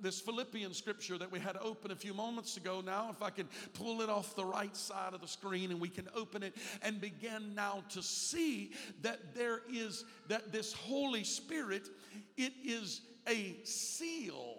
[0.00, 2.82] this Philippian scripture that we had open a few moments ago.
[2.84, 5.88] Now, if I can pull it off the right side of the screen and we
[5.88, 8.72] can open it and begin now to see
[9.02, 11.88] that there is that this Holy Spirit,
[12.36, 14.58] it is a seal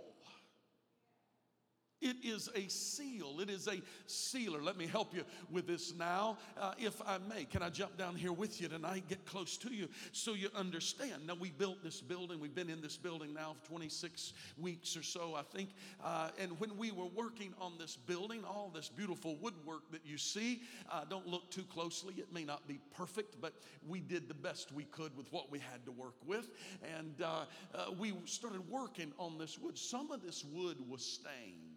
[2.01, 3.39] it is a seal.
[3.39, 4.61] It is a sealer.
[4.61, 7.45] Let me help you with this now, uh, if I may.
[7.45, 11.27] Can I jump down here with you tonight, get close to you so you understand?
[11.27, 12.39] Now, we built this building.
[12.39, 15.69] We've been in this building now for 26 weeks or so, I think.
[16.03, 20.17] Uh, and when we were working on this building, all this beautiful woodwork that you
[20.17, 22.15] see, uh, don't look too closely.
[22.17, 23.53] It may not be perfect, but
[23.87, 26.49] we did the best we could with what we had to work with.
[26.97, 29.77] And uh, uh, we started working on this wood.
[29.77, 31.70] Some of this wood was stained.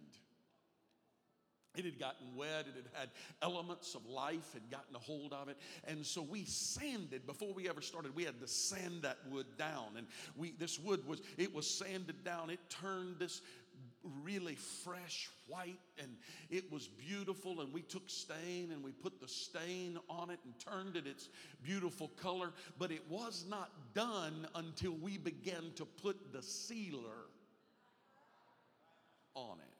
[1.77, 3.09] It had gotten wet, it had had
[3.41, 5.57] elements of life, had gotten a hold of it.
[5.85, 9.97] And so we sanded, before we ever started, we had to sand that wood down.
[9.97, 12.49] And we this wood was, it was sanded down.
[12.49, 13.41] It turned this
[14.23, 16.09] really fresh white and
[16.49, 20.53] it was beautiful and we took stain and we put the stain on it and
[20.59, 21.29] turned it its
[21.63, 27.29] beautiful color but it was not done until we began to put the sealer
[29.33, 29.74] on it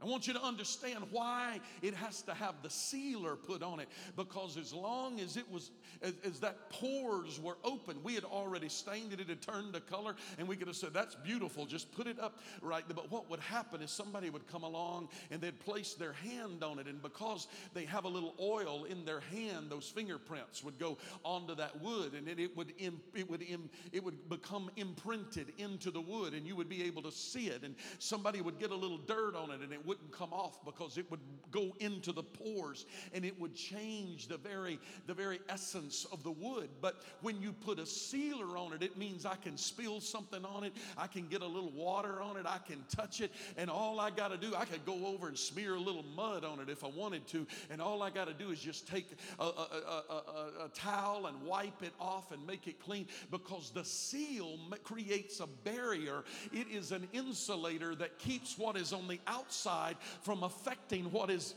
[0.00, 3.88] I want you to understand why it has to have the sealer put on it.
[4.14, 5.72] Because as long as it was,
[6.02, 9.80] as, as, that pores were open, we had already stained it, it had turned the
[9.80, 12.94] color, and we could have said, That's beautiful, just put it up right there.
[12.94, 16.78] But what would happen is somebody would come along and they'd place their hand on
[16.78, 20.96] it, and because they have a little oil in their hand, those fingerprints would go
[21.24, 23.44] onto that wood, and it, it would, it, would
[23.92, 27.64] it would become imprinted into the wood, and you would be able to see it.
[27.64, 30.98] And somebody would get a little dirt on it, and it wouldn't come off because
[30.98, 31.20] it would
[31.50, 32.84] go into the pores
[33.14, 36.68] and it would change the very the very essence of the wood.
[36.82, 40.62] But when you put a sealer on it it means i can spill something on
[40.62, 40.74] it.
[40.98, 42.44] I can get a little water on it.
[42.44, 43.32] I can touch it.
[43.56, 46.44] And all i got to do i could go over and smear a little mud
[46.44, 47.46] on it if i wanted to.
[47.70, 49.06] And all i got to do is just take
[49.38, 53.06] a, a, a, a, towel and wipe it off and make it clean.
[53.30, 56.24] Because the seal creates a barrier.
[56.52, 59.77] It is an insulator that keeps what is on the outside
[60.22, 61.54] from affecting what is.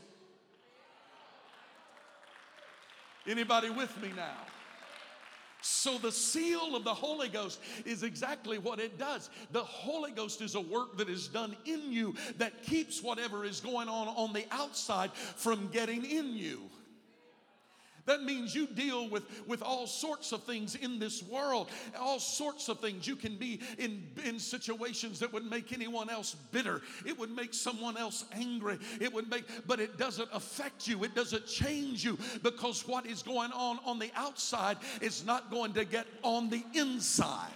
[3.26, 4.36] Anybody with me now?
[5.64, 9.30] So, the seal of the Holy Ghost is exactly what it does.
[9.52, 13.60] The Holy Ghost is a work that is done in you that keeps whatever is
[13.60, 16.62] going on on the outside from getting in you.
[18.04, 22.68] That means you deal with, with all sorts of things in this world, all sorts
[22.68, 23.06] of things.
[23.06, 26.82] You can be in, in situations that would make anyone else bitter.
[27.06, 28.78] It would make someone else angry.
[29.00, 31.04] It would make, but it doesn't affect you.
[31.04, 35.72] It doesn't change you because what is going on on the outside is not going
[35.74, 37.50] to get on the inside.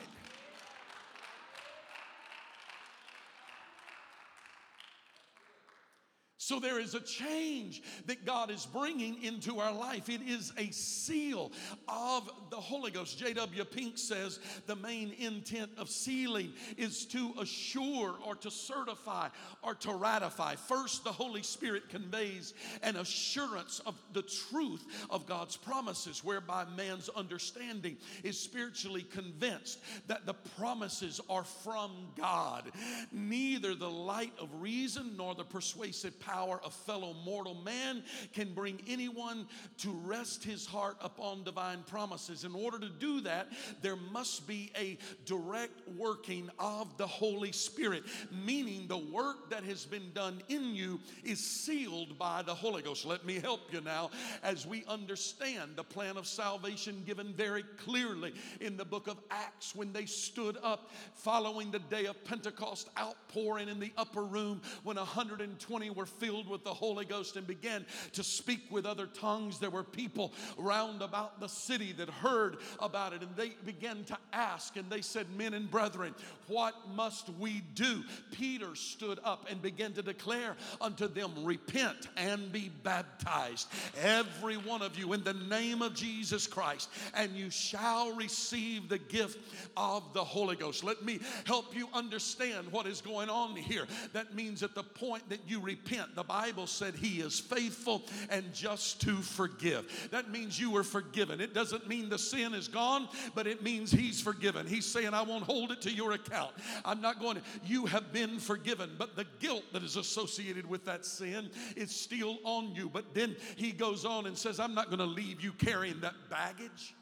[6.46, 10.08] So there is a change that God is bringing into our life.
[10.08, 11.50] It is a seal
[11.88, 13.20] of the Holy Ghost.
[13.20, 13.64] A.W.
[13.64, 14.38] Pink says
[14.68, 19.30] the main intent of sealing is to assure or to certify
[19.60, 20.54] or to ratify.
[20.54, 27.08] First, the Holy Spirit conveys an assurance of the truth of God's promises, whereby man's
[27.08, 32.70] understanding is spiritually convinced that the promises are from God.
[33.10, 38.02] Neither the light of reason nor the persuasive power power of fellow mortal man
[38.34, 39.46] can bring anyone
[39.78, 42.44] to rest his heart upon divine promises.
[42.44, 43.48] In order to do that,
[43.80, 48.02] there must be a direct working of the Holy Spirit,
[48.44, 53.06] meaning the work that has been done in you is sealed by the Holy Ghost.
[53.06, 54.10] Let me help you now
[54.42, 59.74] as we understand the plan of salvation given very clearly in the book of Acts
[59.74, 64.96] when they stood up following the day of Pentecost outpouring in the upper room when
[64.96, 69.60] 120 were filled filled with the Holy Ghost and began to speak with other tongues,
[69.60, 74.18] there were people round about the city that heard about it and they began to
[74.32, 76.16] ask and they said, Men and brethren,
[76.48, 78.02] what must we do?
[78.32, 83.68] Peter stood up and began to declare unto them, Repent and be baptized,
[84.02, 88.98] every one of you, in the name of Jesus Christ, and you shall receive the
[88.98, 89.38] gift
[89.76, 90.82] of the Holy Ghost.
[90.82, 93.86] Let me help you understand what is going on here.
[94.12, 98.52] That means at the point that you repent, the Bible said He is faithful and
[98.52, 100.08] just to forgive.
[100.10, 101.40] That means you were forgiven.
[101.40, 104.66] It doesn't mean the sin is gone, but it means He's forgiven.
[104.66, 106.52] He's saying, I won't hold it to your account.
[106.84, 110.84] I'm not going to, you have been forgiven, but the guilt that is associated with
[110.86, 112.88] that sin is still on you.
[112.88, 116.14] But then He goes on and says, I'm not going to leave you carrying that
[116.30, 116.94] baggage.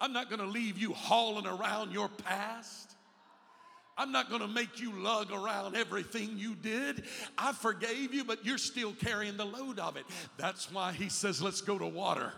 [0.00, 2.94] I'm not going to leave you hauling around your past.
[3.98, 7.04] I'm not going to make you lug around everything you did.
[7.36, 10.04] I forgave you, but you're still carrying the load of it.
[10.36, 12.32] That's why he says, let's go to water.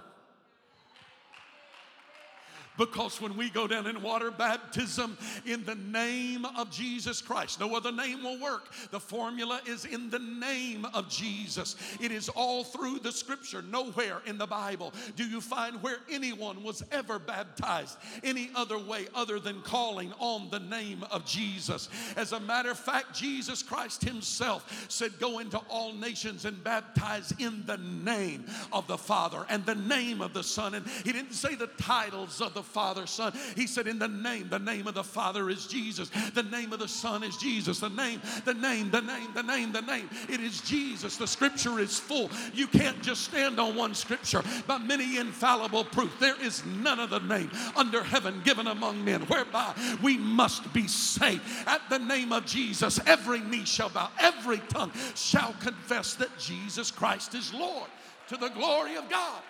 [2.80, 7.76] Because when we go down in water baptism in the name of Jesus Christ, no
[7.76, 8.72] other name will work.
[8.90, 11.76] The formula is in the name of Jesus.
[12.00, 13.60] It is all through the scripture.
[13.60, 19.08] Nowhere in the Bible do you find where anyone was ever baptized any other way
[19.14, 21.90] other than calling on the name of Jesus.
[22.16, 27.34] As a matter of fact, Jesus Christ Himself said, Go into all nations and baptize
[27.38, 30.72] in the name of the Father and the name of the Son.
[30.72, 33.32] And He didn't say the titles of the Father, Son.
[33.56, 36.10] He said, In the name, the name of the Father is Jesus.
[36.34, 37.80] The name of the Son is Jesus.
[37.80, 40.08] The name, the name, the name, the name, the name.
[40.28, 41.16] It is Jesus.
[41.16, 42.30] The scripture is full.
[42.54, 46.12] You can't just stand on one scripture, but many infallible proof.
[46.20, 50.86] There is none of the name under heaven given among men whereby we must be
[50.86, 51.42] saved.
[51.66, 56.90] At the name of Jesus, every knee shall bow, every tongue shall confess that Jesus
[56.90, 57.88] Christ is Lord
[58.28, 59.42] to the glory of God.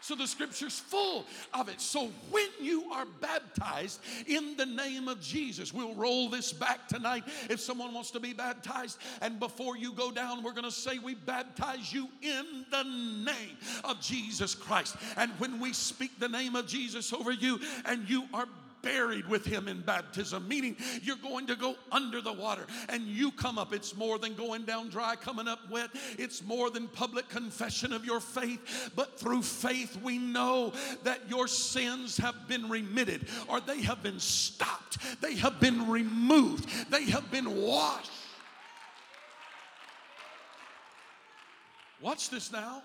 [0.00, 1.80] So the scripture's full of it.
[1.80, 7.24] So when you are baptized in the name of Jesus, we'll roll this back tonight
[7.48, 8.98] if someone wants to be baptized.
[9.20, 13.56] And before you go down, we're going to say we baptize you in the name
[13.84, 14.96] of Jesus Christ.
[15.16, 18.46] And when we speak the name of Jesus over you and you are
[18.82, 23.30] buried with him in baptism, meaning you're going to go under the water and you
[23.32, 23.72] come up.
[23.72, 25.90] It's more than going down dry, coming up wet.
[26.18, 28.90] It's more than public confession of your faith.
[28.96, 30.72] But through faith, we know
[31.04, 36.68] that your sins have been remitted or they have been stopped, they have been removed,
[36.90, 38.10] they have been washed.
[42.00, 42.82] Watch this now.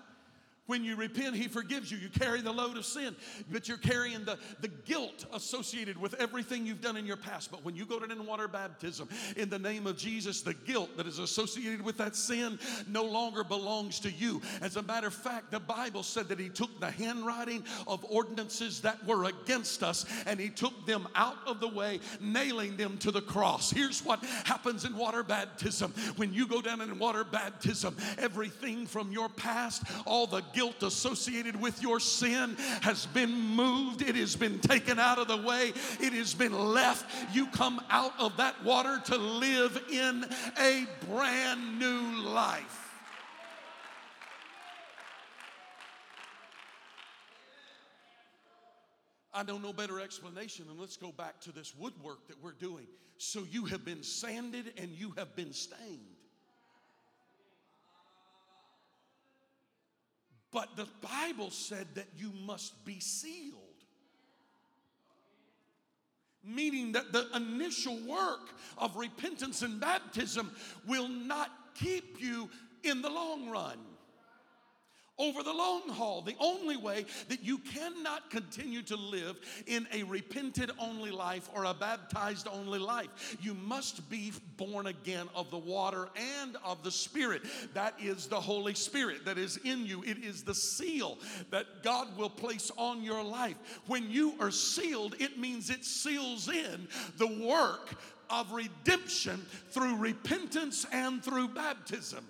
[0.66, 1.98] When you repent, He forgives you.
[1.98, 3.14] You carry the load of sin,
[3.50, 7.50] but you're carrying the, the guilt associated with everything you've done in your past.
[7.50, 10.96] But when you go to in water baptism in the name of Jesus, the guilt
[10.96, 12.58] that is associated with that sin
[12.88, 14.40] no longer belongs to you.
[14.60, 18.80] As a matter of fact, the Bible said that He took the handwriting of ordinances
[18.82, 23.10] that were against us and He took them out of the way, nailing them to
[23.10, 23.70] the cross.
[23.70, 29.12] Here's what happens in water baptism when you go down in water baptism, everything from
[29.12, 34.58] your past, all the guilt associated with your sin has been moved, it has been
[34.58, 37.04] taken out of the way, it has been left.
[37.34, 40.24] You come out of that water to live in
[40.58, 42.82] a brand new life.
[49.34, 52.86] I know no better explanation than let's go back to this woodwork that we're doing.
[53.18, 56.15] So you have been sanded and you have been stained.
[60.56, 63.60] But the Bible said that you must be sealed.
[66.42, 68.48] Meaning that the initial work
[68.78, 70.50] of repentance and baptism
[70.88, 72.48] will not keep you
[72.84, 73.76] in the long run
[75.18, 76.22] over the long haul.
[76.22, 81.64] The only way that you cannot continue to live in a repented only life or
[81.64, 86.08] a baptized only life, you must be born again of the water
[86.40, 87.42] and of the Spirit.
[87.74, 90.02] That is the Holy Spirit that is in you.
[90.04, 91.18] It is the seal
[91.50, 93.56] that God will place on your life.
[93.86, 97.94] When you are sealed, it means it seals in the work
[98.28, 102.26] of redemption through repentance and through baptism.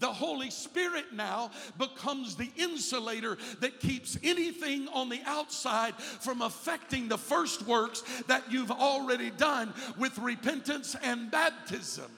[0.00, 7.08] The Holy Spirit now becomes the insulator that keeps anything on the outside from affecting
[7.08, 12.10] the first works that you've already done with repentance and baptism.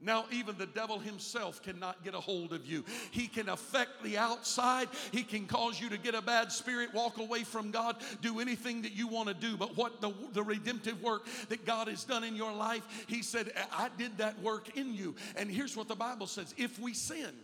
[0.00, 2.84] Now, even the devil himself cannot get a hold of you.
[3.10, 4.88] He can affect the outside.
[5.10, 8.82] He can cause you to get a bad spirit, walk away from God, do anything
[8.82, 9.56] that you want to do.
[9.56, 13.50] But what the, the redemptive work that God has done in your life, He said,
[13.72, 15.16] I did that work in you.
[15.34, 17.34] And here's what the Bible says if we sin,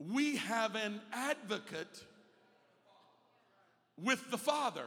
[0.00, 2.04] we have an advocate
[3.96, 4.86] with the Father.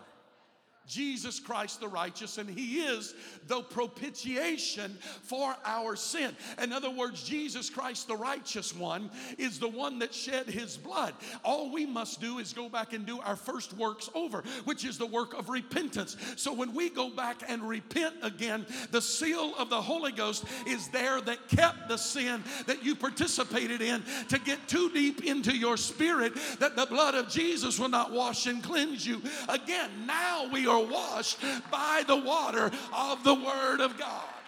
[0.88, 3.14] Jesus Christ the righteous, and He is
[3.48, 6.36] the propitiation for our sin.
[6.62, 11.14] In other words, Jesus Christ the righteous one is the one that shed His blood.
[11.44, 14.98] All we must do is go back and do our first works over, which is
[14.98, 16.18] the work of repentance.
[16.36, 20.90] So when we go back and repent again, the seal of the Holy Ghost is
[20.90, 25.78] there that kept the sin that you participated in to get too deep into your
[25.78, 29.22] spirit that the blood of Jesus will not wash and cleanse you.
[29.48, 31.38] Again, now we are washed
[31.70, 34.41] by the water of the Word of God.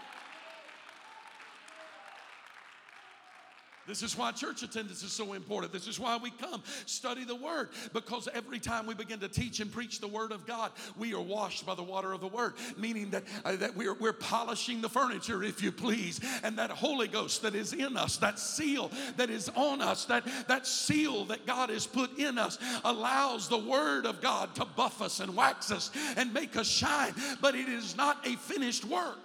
[3.85, 5.73] This is why church attendance is so important.
[5.73, 9.59] This is why we come study the Word because every time we begin to teach
[9.59, 12.53] and preach the Word of God, we are washed by the water of the Word,
[12.77, 17.09] meaning that, uh, that we're, we're polishing the furniture, if you please, and that Holy
[17.09, 21.45] Ghost that is in us, that seal that is on us, that, that seal that
[21.45, 25.71] God has put in us, allows the Word of God to buff us and wax
[25.71, 27.13] us and make us shine.
[27.41, 29.19] But it is not a finished work.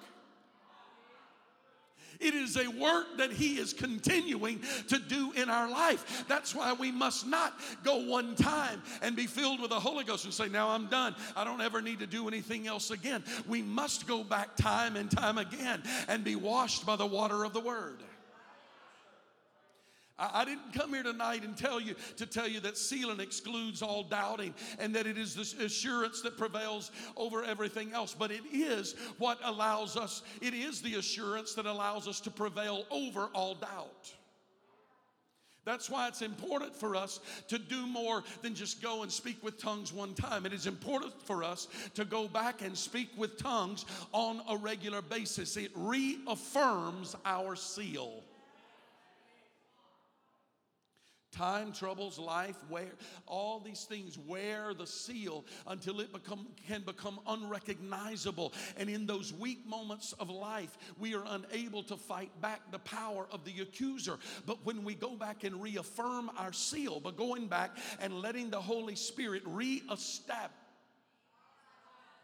[2.21, 6.25] It is a work that He is continuing to do in our life.
[6.29, 10.25] That's why we must not go one time and be filled with the Holy Ghost
[10.25, 11.15] and say, Now I'm done.
[11.37, 13.23] I don't ever need to do anything else again.
[13.47, 17.53] We must go back time and time again and be washed by the water of
[17.53, 18.03] the Word.
[20.19, 24.03] I, didn't come here tonight and tell you to tell you that sealing excludes all
[24.03, 28.17] doubting and that it is the assurance that prevails over everything else.
[28.19, 32.85] But it is what allows us, it is the assurance that allows us to prevail
[32.91, 34.13] over all doubt.
[35.65, 39.61] That's why it's important for us to do more than just go and speak with
[39.61, 40.47] tongues one time.
[40.47, 45.03] It is important for us to go back and speak with tongues on a regular
[45.03, 45.59] basis.
[45.59, 48.25] It reaffirms our seal.
[51.31, 52.89] Time, troubles, life, wear,
[53.27, 58.55] all these things wear the seal until it become, can become unrecognizable.
[58.77, 63.29] And in those weak moments of life, we are unable to fight back the power
[63.31, 64.19] of the accuser.
[64.47, 68.61] But when we go back and reaffirm our seal, by going back and letting the
[68.61, 70.53] Holy Spirit reestablish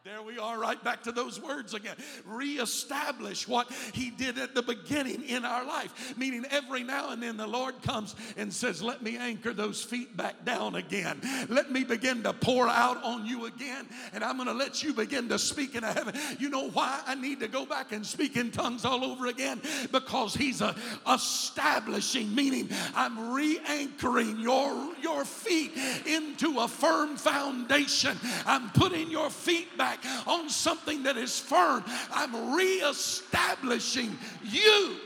[0.05, 1.96] there we are, right back to those words again.
[2.26, 6.14] Reestablish what He did at the beginning in our life.
[6.18, 10.14] Meaning, every now and then the Lord comes and says, Let me anchor those feet
[10.14, 11.22] back down again.
[11.48, 13.86] Let me begin to pour out on you again.
[14.12, 16.14] And I'm going to let you begin to speak in heaven.
[16.38, 19.62] You know why I need to go back and speak in tongues all over again?
[19.90, 20.76] Because He's a,
[21.11, 25.72] establishing, meaning I'm re anchoring your, your feet
[26.07, 28.18] into a firm foundation.
[28.44, 31.84] I'm putting your feet back back on something that is firm.
[32.12, 34.97] I'm reestablishing you.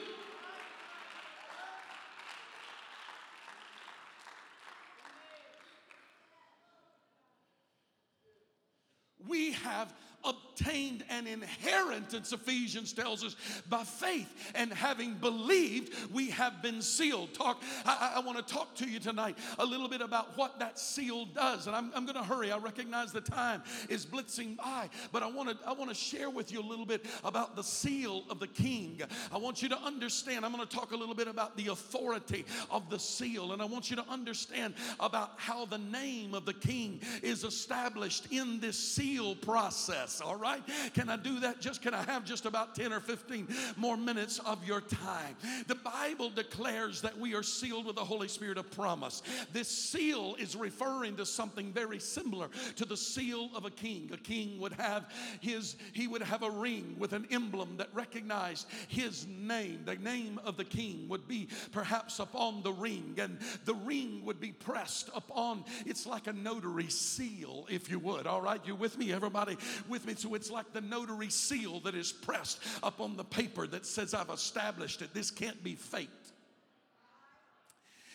[9.26, 9.92] We have
[10.58, 13.36] obtained an inheritance, Ephesians tells us,
[13.68, 14.52] by faith.
[14.54, 17.34] And having believed, we have been sealed.
[17.34, 20.78] Talk, I, I want to talk to you tonight a little bit about what that
[20.78, 21.66] seal does.
[21.66, 22.50] And I'm, I'm going to hurry.
[22.50, 26.30] I recognize the time is blitzing by, but I want to I want to share
[26.30, 29.00] with you a little bit about the seal of the king.
[29.32, 30.44] I want you to understand.
[30.44, 33.64] I'm going to talk a little bit about the authority of the seal, and I
[33.64, 38.78] want you to understand about how the name of the king is established in this
[38.78, 40.47] seal process all right?
[40.94, 41.60] Can I do that?
[41.60, 45.36] Just can I have just about 10 or 15 more minutes of your time?
[45.66, 49.22] The Bible declares that we are sealed with the Holy Spirit of promise.
[49.52, 54.10] This seal is referring to something very similar to the seal of a king.
[54.12, 58.66] A king would have his, he would have a ring with an emblem that recognized
[58.88, 59.82] his name.
[59.84, 64.40] The name of the king would be perhaps upon the ring, and the ring would
[64.40, 68.26] be pressed upon, it's like a notary seal, if you would.
[68.26, 69.56] All right, you with me, everybody?
[69.88, 70.14] With me.
[70.16, 74.30] So it's like the notary seal that is pressed upon the paper that says, I've
[74.30, 75.12] established it.
[75.12, 76.12] This can't be faked.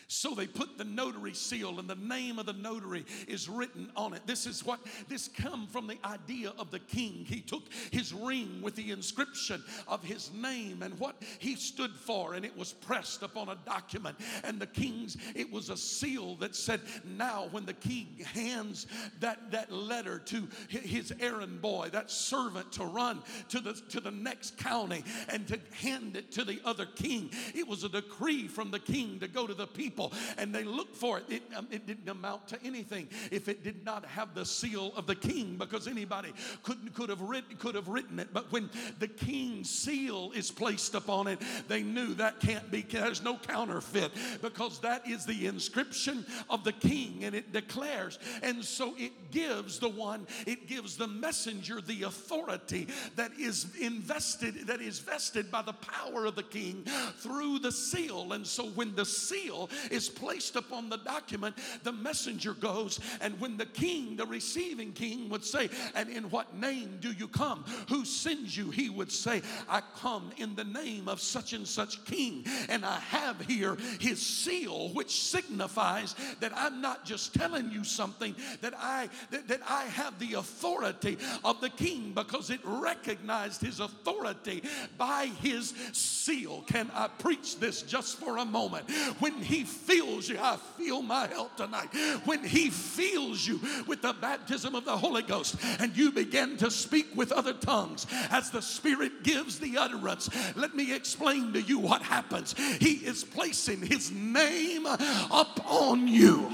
[0.08, 4.14] So they put the notary seal and the name of the notary is written on
[4.14, 4.22] it.
[4.26, 7.26] This is what this come from the idea of the king.
[7.28, 12.34] He took his ring with the inscription of his name and what he stood for
[12.34, 16.56] and it was pressed upon a document and the king's it was a seal that
[16.56, 18.88] said now when the king hands
[19.20, 24.12] that that letter to his errand boy, that servant to run to the to the
[24.12, 27.30] next county and to hand it to the other king.
[27.54, 30.64] It was a decree from the king to go to the people people and they
[30.64, 31.26] looked for it.
[31.30, 35.08] It, um, it didn't amount to anything if it did not have the seal of
[35.08, 36.34] the king because anybody
[36.64, 38.30] could, could, have written, could have written it.
[38.34, 43.24] But when the king's seal is placed upon it, they knew that can't be, there's
[43.24, 48.20] no counterfeit because that is the inscription of the king and it declares.
[48.42, 54.68] And so it gives the one, it gives the messenger the authority that is invested,
[54.68, 56.86] that is vested by the power of the king
[57.18, 58.34] through the seal.
[58.34, 63.00] And so when the seal is placed upon the document, the messenger goes.
[63.22, 67.28] And when the king, the receiving king, would say, And in what name do you
[67.28, 67.66] come?
[67.90, 68.72] Who sends you?
[68.72, 72.46] He would say, I come in the name of such and such king.
[72.70, 78.36] And I have here his seal, which signifies that I'm not just telling you something,
[78.62, 83.80] that I that, that I have the authority of the king because it recognized his
[83.80, 84.64] authority
[84.98, 86.64] by his seal.
[86.68, 88.90] Can I preach this just for a moment?
[89.20, 91.90] When he fills you, I feel my help tonight.
[92.26, 96.72] When He fills you with the baptism of the Holy Ghost and you begin to
[96.72, 101.80] speak with other tongues as the Spirit gives the utterance, let me explain to you
[101.80, 102.56] what happens.
[102.80, 106.52] He is placing His name upon you.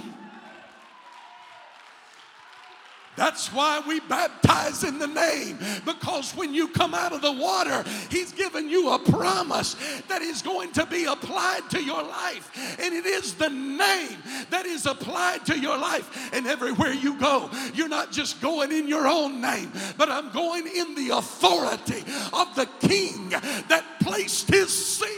[3.15, 5.57] That's why we baptize in the name.
[5.85, 9.75] Because when you come out of the water, He's given you a promise
[10.07, 12.77] that is going to be applied to your life.
[12.79, 14.17] And it is the name
[14.51, 16.33] that is applied to your life.
[16.33, 20.67] And everywhere you go, you're not just going in your own name, but I'm going
[20.67, 25.09] in the authority of the King that placed His seal.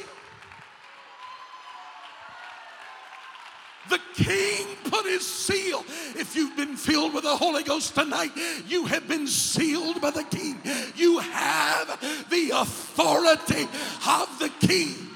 [3.89, 4.67] The king
[5.11, 5.83] put his seal.
[6.15, 8.31] If you've been filled with the Holy Ghost tonight,
[8.67, 10.59] you have been sealed by the king.
[10.95, 13.67] You have the authority
[14.07, 15.10] of the king.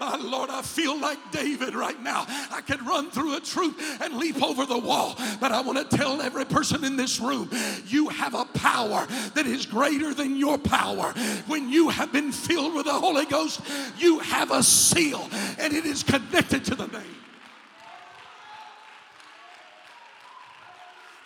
[0.00, 2.26] My Lord, I feel like David right now.
[2.50, 5.16] I could run through a troop and leap over the wall.
[5.40, 7.50] But I want to tell every person in this room
[7.86, 11.12] you have a power that is greater than your power.
[11.46, 13.60] When you have been filled with the Holy Ghost,
[13.98, 15.28] you have a seal
[15.58, 17.16] and it is connected to the name.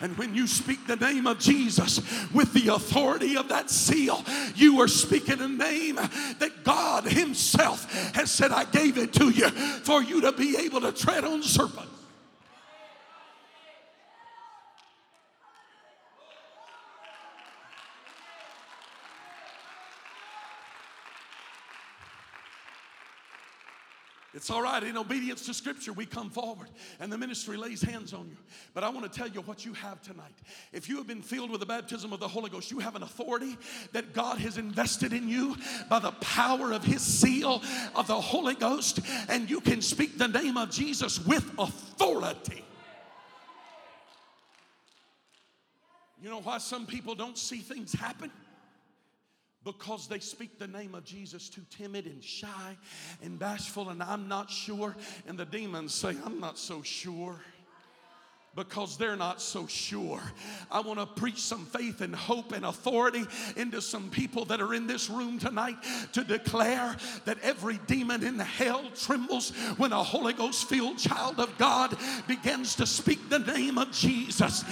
[0.03, 2.01] And when you speak the name of Jesus
[2.33, 4.21] with the authority of that seal,
[4.53, 9.49] you are speaking a name that God Himself has said, I gave it to you
[9.49, 12.02] for you to be able to tread on serpents.
[24.43, 24.83] It's all right.
[24.83, 26.67] In obedience to Scripture, we come forward
[26.99, 28.35] and the ministry lays hands on you.
[28.73, 30.35] But I want to tell you what you have tonight.
[30.73, 33.03] If you have been filled with the baptism of the Holy Ghost, you have an
[33.03, 33.55] authority
[33.93, 35.55] that God has invested in you
[35.89, 37.61] by the power of His seal
[37.95, 42.65] of the Holy Ghost, and you can speak the name of Jesus with authority.
[46.21, 48.29] You know why some people don't see things happen?
[49.63, 52.77] Because they speak the name of Jesus too timid and shy
[53.21, 54.95] and bashful, and I'm not sure.
[55.27, 57.39] And the demons say, I'm not so sure
[58.55, 60.21] because they're not so sure.
[60.69, 63.25] I want to preach some faith and hope and authority
[63.57, 65.77] into some people that are in this room tonight
[66.13, 66.95] to declare
[67.25, 71.97] that every demon in hell trembles when a Holy Ghost filled child of God
[72.27, 74.63] begins to speak the name of Jesus.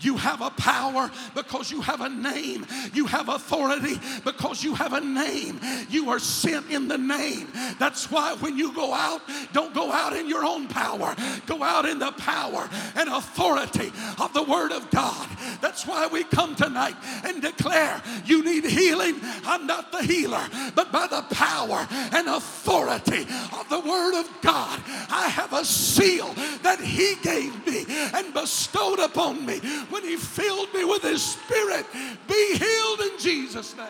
[0.00, 2.66] You have a power because you have a name.
[2.92, 5.60] You have authority because you have a name.
[5.88, 7.48] You are sent in the name.
[7.78, 9.22] That's why when you go out,
[9.52, 11.14] don't go out in your own power.
[11.46, 15.28] Go out in the power and authority of the Word of God.
[15.60, 19.16] That's why we come tonight and declare you need healing.
[19.44, 23.22] I'm not the healer, but by the power and authority
[23.58, 24.80] of the Word of God,
[25.10, 26.32] I have a seal
[26.62, 27.84] that He gave me
[28.14, 29.60] and bestowed upon me
[29.90, 31.86] when He filled me with His Spirit.
[32.26, 33.86] Be healed in Jesus' name.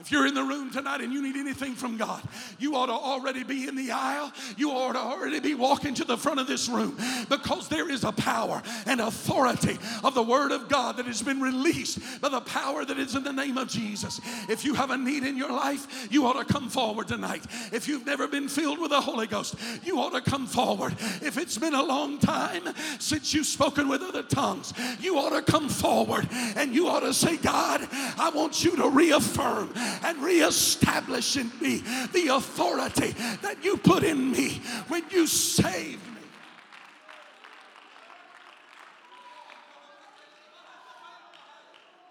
[0.00, 2.22] If you're in the room tonight and you need anything from God,
[2.60, 4.32] you ought to already be in the aisle.
[4.56, 6.96] You ought to already be walking to the front of this room
[7.28, 11.40] because there is a power and authority of the Word of God that has been
[11.40, 14.20] released by the power that is in the name of Jesus.
[14.48, 17.44] If you have a need in your life, you ought to come forward tonight.
[17.72, 20.92] If you've never been filled with the Holy Ghost, you ought to come forward.
[21.22, 22.62] If it's been a long time
[23.00, 27.12] since you've spoken with other tongues, you ought to come forward and you ought to
[27.12, 29.70] say, God, I want you to reaffirm
[30.02, 31.82] and reestablish in me
[32.12, 33.12] the authority
[33.42, 36.20] that you put in me when you saved me.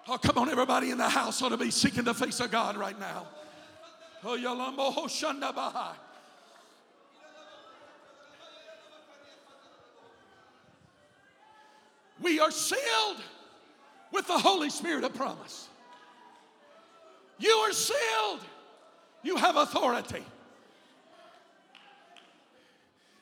[0.09, 2.77] Oh, come on, everybody in the house ought to be seeking the face of God
[2.77, 3.27] right now.
[4.23, 4.35] Oh.
[12.21, 13.17] We are sealed
[14.11, 15.67] with the Holy Spirit of promise.
[17.39, 18.41] You are sealed.
[19.23, 20.23] You have authority.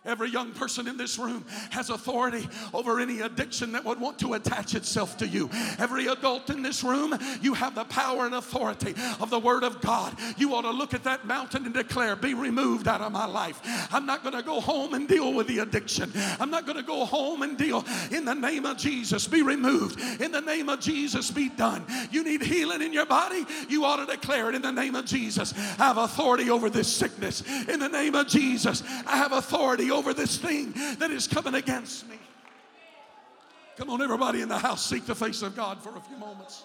[0.05, 4.35] Every young person in this room has authority over any addiction that would want to
[4.35, 5.49] attach itself to you.
[5.79, 9.81] Every adult in this room, you have the power and authority of the Word of
[9.81, 10.15] God.
[10.37, 13.59] You ought to look at that mountain and declare, Be removed out of my life.
[13.91, 16.11] I'm not going to go home and deal with the addiction.
[16.39, 19.27] I'm not going to go home and deal in the name of Jesus.
[19.27, 19.99] Be removed.
[20.21, 21.83] In the name of Jesus, be done.
[22.11, 25.05] You need healing in your body, you ought to declare it in the name of
[25.05, 25.53] Jesus.
[25.79, 27.41] I have authority over this sickness.
[27.67, 32.07] In the name of Jesus, I have authority over this thing that is coming against
[32.07, 32.17] me.
[33.77, 36.63] Come on, everybody in the house, seek the face of God for a few moments.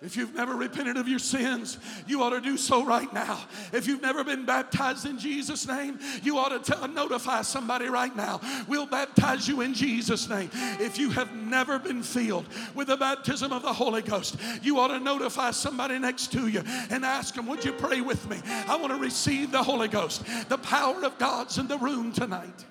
[0.00, 1.76] If you've never repented of your sins,
[2.06, 3.40] you ought to do so right now.
[3.72, 8.40] If you've never been baptized in Jesus' name, you ought to notify somebody right now.
[8.68, 10.50] We'll baptize you in Jesus' name.
[10.78, 12.46] If you have never been filled
[12.76, 16.62] with the baptism of the Holy Ghost, you ought to notify somebody next to you
[16.90, 18.40] and ask them, Would you pray with me?
[18.68, 20.22] I want to receive the Holy Ghost.
[20.48, 22.64] The power of God's in the room tonight.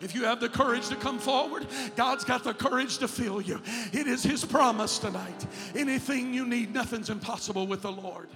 [0.00, 3.60] If you have the courage to come forward, God's got the courage to fill you.
[3.92, 5.46] It is His promise tonight.
[5.74, 8.28] Anything you need, nothing's impossible with the Lord.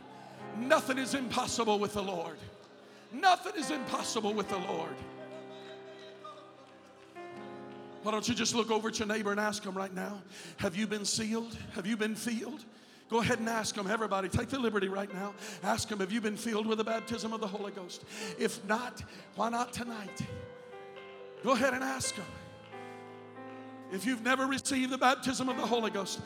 [0.58, 2.36] Nothing is impossible with the Lord.
[3.12, 4.96] Nothing is impossible with the Lord.
[8.02, 10.20] Why don't you just look over at your neighbor and ask him right now,
[10.58, 11.56] Have you been sealed?
[11.74, 12.62] Have you been filled?
[13.08, 14.28] Go ahead and ask them, everybody.
[14.28, 15.32] Take the liberty right now.
[15.62, 18.04] Ask them, Have you been filled with the baptism of the Holy Ghost?
[18.38, 19.02] If not,
[19.36, 20.20] why not tonight?
[21.45, 22.24] Go ahead and ask them.
[23.92, 26.20] If you've never received the baptism of the Holy Ghost,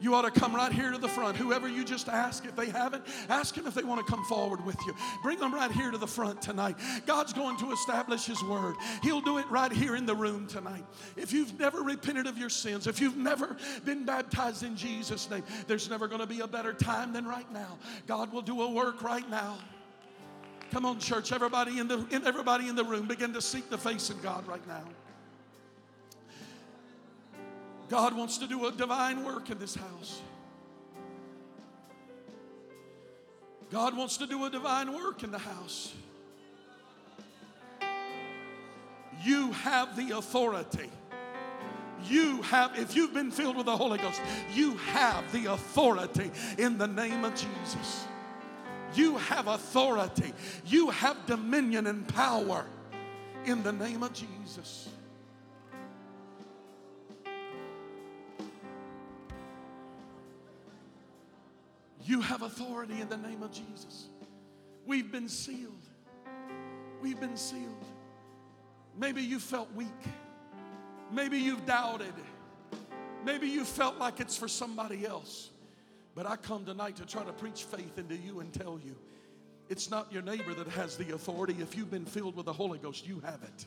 [0.00, 1.36] you ought to come right here to the front.
[1.38, 4.64] Whoever you just ask, if they haven't, ask them if they want to come forward
[4.64, 4.94] with you.
[5.22, 6.76] Bring them right here to the front tonight.
[7.06, 8.76] God's going to establish His word.
[9.02, 10.84] He'll do it right here in the room tonight.
[11.16, 13.56] If you've never repented of your sins, if you've never
[13.86, 17.50] been baptized in Jesus' name, there's never going to be a better time than right
[17.50, 17.78] now.
[18.06, 19.58] God will do a work right now.
[20.70, 21.32] Come on, church.
[21.32, 24.46] Everybody in the in, everybody in the room, begin to seek the face of God
[24.46, 24.84] right now.
[27.88, 30.20] God wants to do a divine work in this house.
[33.72, 35.92] God wants to do a divine work in the house.
[39.24, 40.90] You have the authority.
[42.04, 44.20] You have, if you've been filled with the Holy Ghost,
[44.54, 48.06] you have the authority in the name of Jesus.
[48.94, 50.32] You have authority.
[50.66, 52.66] You have dominion and power
[53.44, 54.88] in the name of Jesus.
[62.04, 64.08] You have authority in the name of Jesus.
[64.84, 65.86] We've been sealed.
[67.00, 67.84] We've been sealed.
[68.98, 69.88] Maybe you felt weak.
[71.12, 72.12] Maybe you've doubted.
[73.24, 75.49] Maybe you felt like it's for somebody else.
[76.20, 78.94] But I come tonight to try to preach faith into you and tell you
[79.70, 81.56] it's not your neighbor that has the authority.
[81.60, 83.64] If you've been filled with the Holy Ghost, you have it.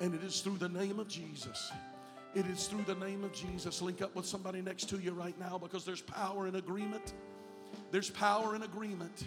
[0.00, 1.70] And it is through the name of Jesus.
[2.34, 3.82] It is through the name of Jesus.
[3.82, 7.12] Link up with somebody next to you right now because there's power in agreement.
[7.90, 9.26] There's power in agreement.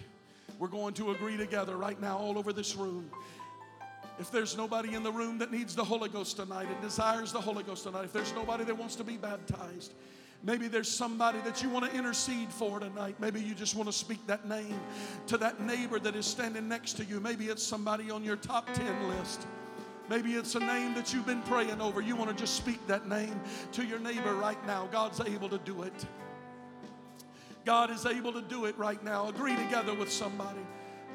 [0.58, 3.12] We're going to agree together right now, all over this room.
[4.18, 7.40] If there's nobody in the room that needs the Holy Ghost tonight and desires the
[7.40, 9.94] Holy Ghost tonight, if there's nobody that wants to be baptized,
[10.42, 13.16] Maybe there's somebody that you want to intercede for tonight.
[13.18, 14.80] Maybe you just want to speak that name
[15.26, 17.20] to that neighbor that is standing next to you.
[17.20, 19.46] Maybe it's somebody on your top 10 list.
[20.08, 22.00] Maybe it's a name that you've been praying over.
[22.00, 23.38] You want to just speak that name
[23.72, 24.88] to your neighbor right now.
[24.90, 26.06] God's able to do it.
[27.66, 29.28] God is able to do it right now.
[29.28, 30.60] Agree together with somebody.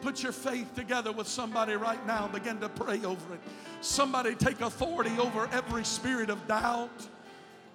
[0.01, 2.28] Put your faith together with somebody right now.
[2.28, 3.39] Begin to pray over it.
[3.82, 7.07] Somebody take authority over every spirit of doubt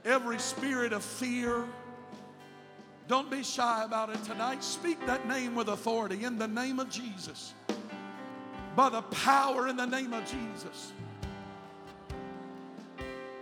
[0.05, 1.65] every spirit of fear,
[3.11, 4.63] Don't be shy about it tonight.
[4.63, 7.55] Speak that name with authority in the name of Jesus.
[8.77, 10.93] By the power in the name of Jesus.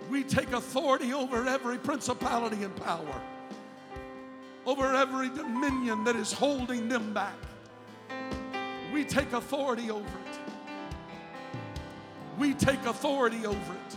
[0.09, 3.21] We take authority over every principality and power,
[4.65, 7.37] over every dominion that is holding them back.
[8.91, 10.39] We take authority over it.
[12.39, 13.97] We take authority over it.